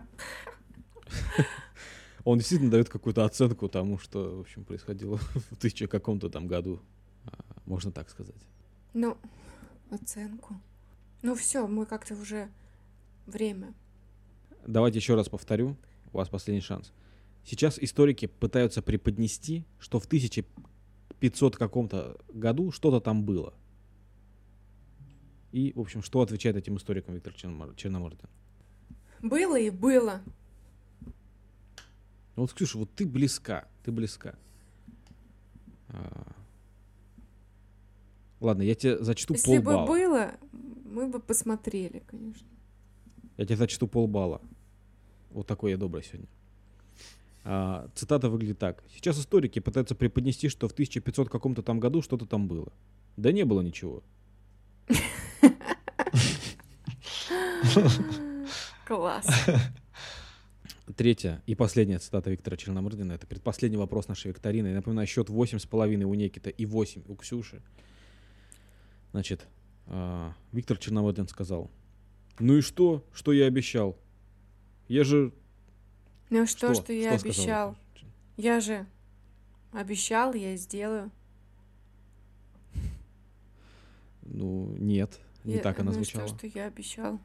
[2.24, 5.16] Он действительно дает какую-то оценку тому, что, в общем, происходило
[5.50, 6.80] в тысяча каком-то там году.
[7.26, 8.34] А, Можно так сказать.
[8.94, 9.16] Ну,
[9.90, 10.54] оценку.
[11.22, 12.48] Ну все, мы как-то уже
[13.26, 13.74] время.
[14.66, 15.76] Давайте еще раз повторю.
[16.12, 16.92] У вас последний шанс.
[17.44, 23.54] Сейчас историки пытаются преподнести, что в 1500 каком-то году что-то там было.
[25.52, 28.28] И, в общем, что отвечает этим историкам Виктор Черномор- Черномырдин?
[29.22, 30.20] Было и было.
[32.34, 34.34] Ну Вот, Ксюша, вот ты близка, ты близка.
[35.88, 36.35] А.
[38.40, 39.86] Ладно, я тебе зачту Если бы полбалла.
[39.86, 40.34] было,
[40.84, 42.46] мы бы посмотрели, конечно.
[43.36, 44.40] Я тебе зачту полбалла.
[45.30, 46.28] Вот такой я добрый сегодня.
[47.44, 48.82] А, цитата выглядит так.
[48.94, 52.72] Сейчас историки пытаются преподнести, что в 1500 каком-то там году что-то там было.
[53.16, 54.02] Да не было ничего.
[58.86, 59.26] Класс.
[60.96, 63.12] Третья и последняя цитата Виктора Черномырдина.
[63.12, 64.68] Это предпоследний вопрос нашей викторины.
[64.68, 67.60] Я напоминаю, счет 8,5 у Никита и 8 у Ксюши.
[69.16, 69.48] Значит,
[69.86, 71.70] а, Виктор Черномырдин сказал,
[72.38, 73.96] ну и что, что я обещал?
[74.88, 75.32] Я же...
[76.28, 77.76] Ну что, что, я сказал обещал?
[78.36, 78.86] Я же
[79.72, 81.10] обещал, я сделаю.
[84.20, 86.28] Ну, нет, не Я- так она ну звучала.
[86.28, 87.18] Что, что я обещал?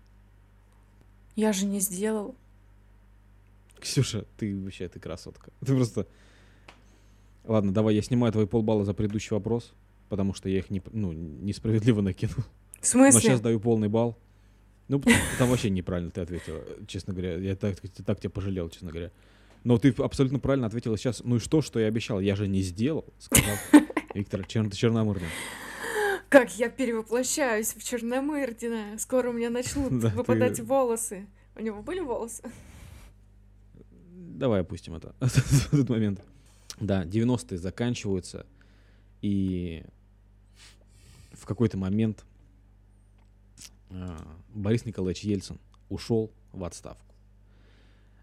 [1.35, 2.37] Я же не сделал.
[3.81, 5.51] Ксюша, ты вообще, ты красотка.
[5.59, 6.07] Ты просто...
[7.43, 9.73] Ладно, давай, я снимаю твои полбалла за предыдущий вопрос,
[10.12, 12.36] потому что я их не, ну, несправедливо накинул.
[12.82, 13.14] В смысле?
[13.14, 14.18] Но сейчас даю полный балл.
[14.89, 15.01] Ну,
[15.39, 17.38] там вообще неправильно ты ответила, честно говоря.
[17.38, 19.09] Я так, так тебя пожалел, честно говоря.
[19.64, 21.22] Но ты абсолютно правильно ответила сейчас.
[21.24, 22.20] Ну и что, что я обещал?
[22.20, 23.55] Я же не сделал, сказал
[24.14, 25.28] Виктор Чер- Черномырдин.
[26.28, 28.97] Как я перевоплощаюсь в Черномырдина.
[28.97, 31.26] Скоро у меня начнут Да, ты- выпадать волосы.
[31.55, 32.43] У него были волосы?
[34.14, 36.22] Давай опустим это в этот момент.
[36.80, 38.45] Да, 90-е заканчиваются,
[39.22, 39.84] и
[41.41, 42.23] в какой-то момент
[43.89, 47.15] а, Борис Николаевич Ельцин ушел в отставку.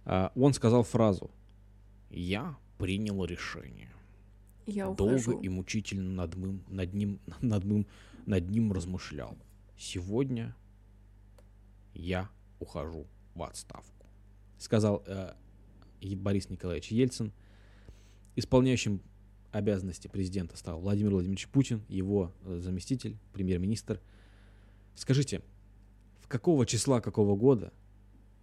[0.04, 1.30] А, Он сказал фразу
[2.10, 3.90] «Я принял решение».
[4.66, 5.40] Я Долго ухожу.
[5.40, 7.86] и мучительно над, мым- над, ним, над, мым-
[8.26, 9.36] над ним размышлял.
[9.76, 10.54] Сегодня
[11.94, 12.28] я
[12.60, 14.06] ухожу в отставку.
[14.58, 15.32] Сказал э,
[16.02, 17.32] Борис Николаевич Ельцин.
[18.36, 19.00] Исполняющим
[19.52, 24.00] обязанности президента стал Владимир Владимирович Путин, его э, заместитель, премьер-министр.
[24.94, 25.42] Скажите,
[26.20, 27.72] в какого числа, какого года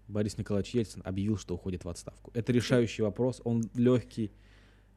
[0.07, 2.31] Борис Николаевич Ельцин объявил, что уходит в отставку?
[2.33, 4.31] Это решающий вопрос, он легкий,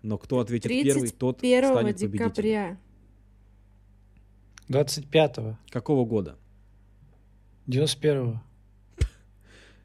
[0.02, 2.28] но кто ответит первый, тот 1 станет победителем.
[2.30, 2.78] декабря.
[4.68, 6.38] 25-го, Какого года?
[7.66, 8.40] 91-го.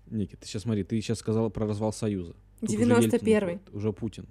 [0.08, 2.36] Ники, ты сейчас смотри, ты сейчас сказала про развал Союза.
[2.60, 2.94] Тут уже 91-й.
[2.94, 4.28] Ельцин уходит, Уже Путин.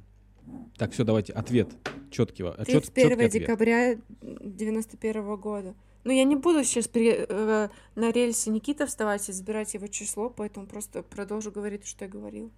[0.76, 1.68] Так, все, давайте, ответ.
[2.10, 5.74] Четкий, во- чет- 31 четкий декабря 91 года.
[6.04, 10.28] Ну, я не буду сейчас при- э, на рельсе Никита вставать и забирать его число,
[10.30, 12.50] поэтому просто продолжу говорить, что я говорил.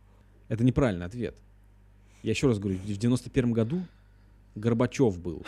[0.49, 1.37] Это неправильный ответ.
[2.23, 3.83] Я еще раз говорю, в 91 году
[4.55, 5.43] Горбачев был.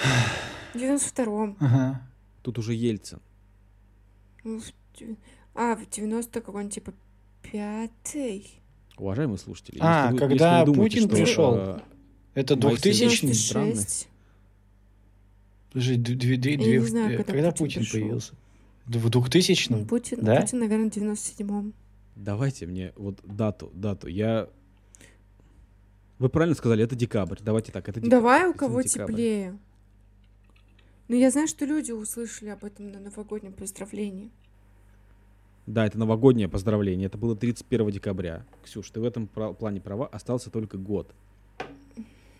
[0.74, 1.56] В 92-м.
[1.58, 2.02] Ага.
[2.42, 3.20] Тут уже Ельцин.
[4.44, 4.64] Ну, в
[5.54, 6.92] А, в 90 какой-нибудь типа
[7.42, 8.60] пятый.
[8.98, 11.54] Уважаемые слушатели, А, если вы- когда если вы думаете, Путин что, пришел.
[11.56, 11.80] э,
[12.36, 13.72] Это Мои 2000 семьдесят странный.
[13.72, 14.08] 96.
[15.72, 18.34] Подожди, две- две- две- не знаю, э, когда когда Путин Путин появился?
[18.86, 20.40] В 2000 Путин, Да?
[20.42, 21.72] Путин, наверное, в 97-м.
[22.14, 24.06] давайте мне вот дату, дату.
[24.06, 24.48] Я...
[26.18, 27.38] Вы правильно сказали, это декабрь.
[27.42, 28.10] Давайте так, это декабрь.
[28.10, 29.12] Давай у кого декабрь.
[29.12, 29.58] теплее.
[31.08, 34.30] Ну, я знаю, что люди услышали об этом на новогоднем поздравлении.
[35.66, 37.06] Да, это новогоднее поздравление.
[37.06, 38.46] Это было 31 декабря.
[38.62, 40.06] Ксюш, ты в этом пра- плане права.
[40.06, 41.14] Остался только год.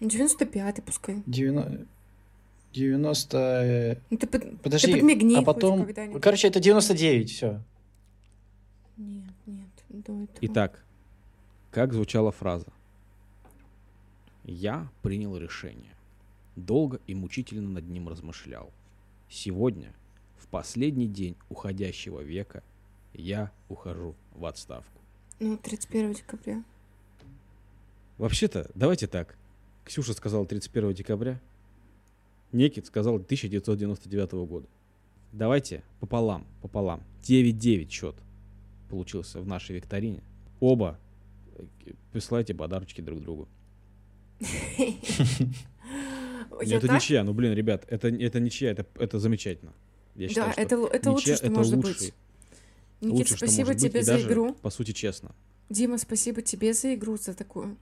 [0.01, 1.23] Ну, 95-й пускай.
[1.27, 1.87] 90...
[2.73, 3.39] 90...
[3.39, 5.85] э, Ну, ты, под- Подожди, ты подмигни а потом...
[5.87, 6.23] когда-нибудь.
[6.23, 7.63] Короче, это 99, все.
[8.97, 10.39] Нет, нет, до этого.
[10.43, 10.85] Итак,
[11.71, 12.67] как звучала фраза?
[14.45, 15.95] Я принял решение.
[16.55, 18.71] Долго и мучительно над ним размышлял.
[19.29, 19.93] Сегодня,
[20.39, 22.63] в последний день уходящего века,
[23.13, 25.01] я ухожу в отставку.
[25.41, 26.63] Ну, 31 декабря.
[28.19, 29.37] Вообще-то, давайте так.
[29.87, 31.41] Ксюша сказала 31 декабря.
[32.53, 34.67] Некит сказал 1999 года.
[35.33, 37.03] Давайте пополам, пополам.
[37.23, 38.17] 9-9 счет
[38.91, 40.23] получился в нашей викторине.
[40.59, 40.99] Оба
[41.57, 43.49] э, присылайте подарочки друг другу.
[46.51, 49.75] Это ничья, ну блин, ребят, это, это ничья, это, это замечательно.
[50.15, 52.15] Я считаю, Да, это, это лучше, что может быть.
[53.03, 54.55] Никит, спасибо тебе за игру.
[54.55, 55.35] По сути, честно.
[55.69, 57.77] Дима, спасибо тебе за игру, за такую.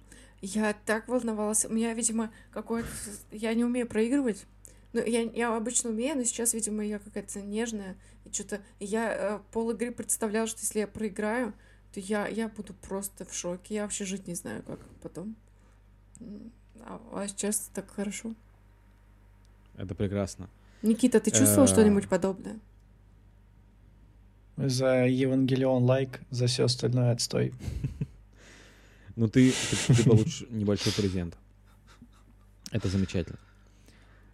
[0.44, 1.64] Я так волновалась.
[1.64, 2.88] У меня, видимо, какое-то...
[3.30, 4.44] Я не умею проигрывать.
[4.92, 7.96] Ну, я, я обычно умею, но сейчас, видимо, я какая-то нежная.
[8.26, 8.60] И что-то...
[8.78, 11.54] Я э, пол игры представляла, что если я проиграю,
[11.94, 13.76] то я, я буду просто в шоке.
[13.76, 15.34] Я вообще жить не знаю, как потом.
[16.80, 18.34] А, а сейчас так хорошо.
[19.78, 20.50] Это прекрасно.
[20.82, 22.60] Никита, ты чувствовал Э, что-нибудь подобное?
[24.58, 27.54] За Евангелион лайк, за все остальное отстой.
[29.16, 31.36] Ну, ты, ты, ты получишь небольшой презент.
[32.72, 33.38] Это замечательно.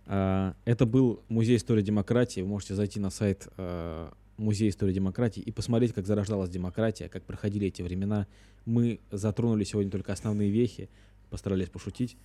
[0.07, 2.41] А, Это был Музей истории демократии.
[2.41, 7.25] Вы можете зайти на сайт а, Музея истории демократии и посмотреть, как зарождалась демократия, как
[7.25, 8.27] проходили эти времена.
[8.65, 10.89] Мы затронули сегодня только основные вехи,
[11.29, 12.17] постарались пошутить.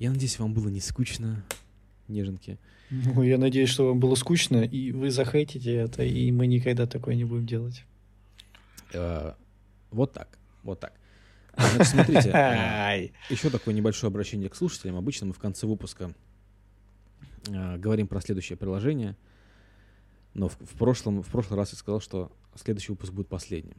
[0.00, 1.44] Я надеюсь, вам было не скучно,
[2.08, 2.58] неженки.
[2.90, 7.14] Ну, я надеюсь, что вам было скучно, и вы захейтите это, и мы никогда такое
[7.14, 7.84] не будем делать.
[8.92, 9.34] Э,
[9.90, 10.92] Вот так, вот так.
[11.56, 14.96] А, Значит, смотрите, э, еще такое небольшое обращение к слушателям.
[14.96, 16.14] Обычно мы в конце выпуска
[17.48, 19.16] э, говорим про следующее приложение.
[20.34, 23.76] Но в, в прошлом, в прошлый раз я сказал, что следующий выпуск будет последним.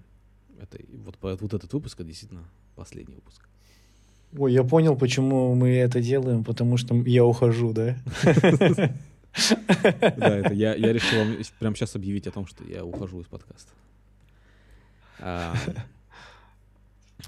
[0.59, 3.47] Это, вот, вот этот выпуск это действительно последний выпуск.
[4.35, 7.97] Ой, я понял, почему мы это делаем, потому что я ухожу, да?
[9.61, 13.27] Да, это я, я решил вам прямо сейчас объявить о том, что я ухожу из
[13.27, 13.71] подкаста.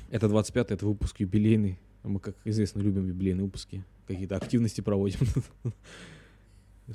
[0.10, 1.80] Это 25-й, это выпуск юбилейный.
[2.04, 3.84] Мы, как известно, любим юбилейные выпуски.
[4.08, 5.20] Какие-то активности проводим.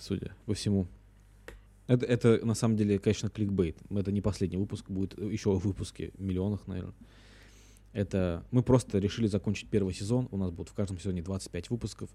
[0.01, 0.87] Судя по всему.
[1.87, 3.77] Это, это на самом деле, конечно, кликбейт.
[3.91, 6.95] Это не последний выпуск, будет еще выпуски миллионах, наверное.
[7.93, 10.29] Это мы просто решили закончить первый сезон.
[10.31, 12.11] У нас будет в каждом сезоне 25 выпусков.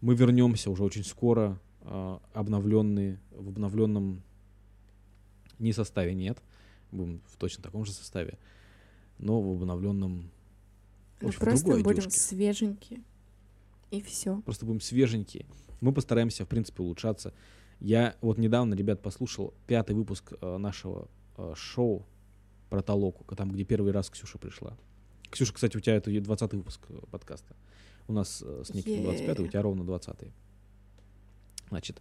[0.00, 4.22] Мы вернемся уже очень скоро, а, обновленные, в обновленном
[5.58, 6.38] не составе нет,
[6.90, 8.38] будем в точно таком же составе,
[9.22, 10.30] но в обновленном
[11.20, 12.20] Мы общем, просто другой будем одежке.
[12.20, 13.02] свеженькие.
[13.90, 14.40] И все.
[14.42, 15.46] Просто будем свеженькие.
[15.80, 17.32] Мы постараемся, в принципе, улучшаться.
[17.80, 22.06] Я вот недавно, ребят, послушал пятый выпуск э, нашего э, шоу
[22.68, 24.76] про Толоку, там, где первый раз Ксюша пришла.
[25.30, 27.56] Ксюша, кстати, у тебя это 20 выпуск э, подкаста.
[28.08, 30.16] У нас э, с Никитой 25 у тебя ровно 20
[31.68, 32.00] Значит,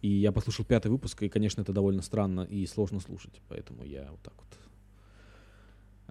[0.00, 4.10] и я послушал пятый выпуск, и, конечно, это довольно странно и сложно слушать, поэтому я
[4.10, 4.58] вот так вот.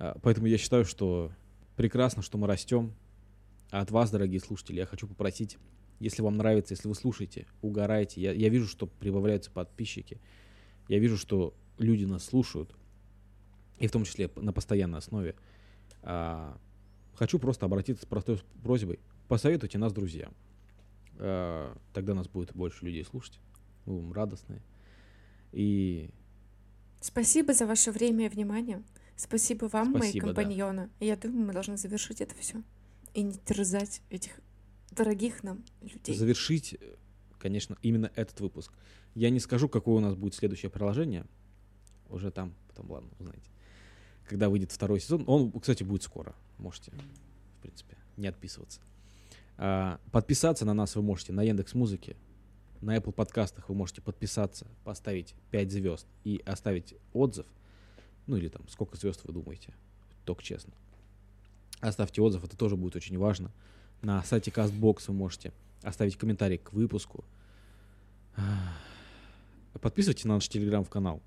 [0.01, 1.31] А, Поэтому я считаю, что
[1.75, 2.93] прекрасно, что мы растем.
[3.69, 5.57] А от вас, дорогие слушатели, я хочу попросить,
[5.99, 8.19] если вам нравится, если вы слушаете, угораете.
[8.19, 10.19] Я, я вижу, что прибавляются подписчики.
[10.87, 12.75] Я вижу, что люди нас слушают.
[13.77, 15.35] И в том числе на постоянной основе.
[16.01, 16.57] А,
[17.13, 18.99] хочу просто обратиться с простой просьбой.
[19.27, 20.33] Посоветуйте нас друзьям.
[21.19, 23.39] А, тогда нас будет больше людей слушать.
[23.85, 24.63] Мы будем радостные.
[25.51, 26.09] И
[27.01, 28.83] Спасибо за ваше время и внимание.
[29.21, 30.33] Спасибо вам, мои Спасибо, да.
[30.33, 30.89] компаньоны.
[30.99, 32.63] И Я думаю, мы должны завершить это все.
[33.13, 34.39] И не терзать этих
[34.89, 36.15] дорогих нам людей.
[36.15, 36.75] завершить,
[37.37, 38.73] конечно, именно этот выпуск.
[39.13, 41.25] Я не скажу, какое у нас будет следующее приложение.
[42.09, 43.51] Уже там, потом, ладно, узнаете.
[44.27, 45.23] Когда выйдет второй сезон.
[45.27, 46.33] Он, кстати, будет скоро.
[46.57, 48.81] Можете, в принципе, не отписываться.
[49.57, 52.15] А, подписаться на нас вы можете на Яндекс Музыке,
[52.81, 57.45] на Apple подкастах вы можете подписаться, поставить 5 звезд и оставить отзыв.
[58.27, 59.73] Ну или там, сколько звезд вы думаете,
[60.25, 60.73] только честно.
[61.79, 63.51] Оставьте отзыв, это тоже будет очень важно.
[64.01, 65.51] На сайте CastBox вы можете
[65.81, 67.23] оставить комментарий к выпуску.
[69.79, 71.21] Подписывайтесь на наш телеграм-канал.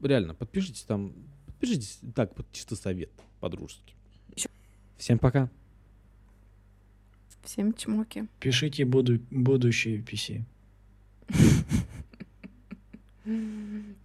[0.00, 1.14] Реально, подпишитесь там.
[1.46, 3.10] Подпишитесь так, под чисто совет,
[3.40, 3.94] по-дружески.
[4.96, 5.50] Всем пока.
[7.42, 8.28] Всем чмоки.
[8.38, 10.44] Пишите буду, будущие PC.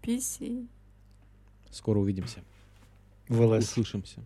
[0.02, 0.68] Писи.
[1.76, 2.40] Скоро увидимся.
[3.28, 3.66] В ЛС.
[3.66, 4.22] Услышимся.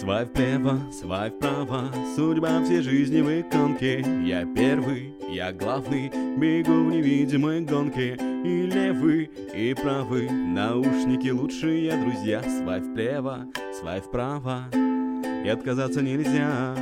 [0.00, 4.00] Свай вправо, свай вправо, судьба всей жизни в иконке.
[4.24, 8.14] Я первый, я главный, бегу в невидимой гонке.
[8.14, 12.42] И левый, и правый, наушники лучшие друзья.
[12.42, 13.46] Свай вправо,
[13.78, 16.74] свай вправо, и отказаться нельзя.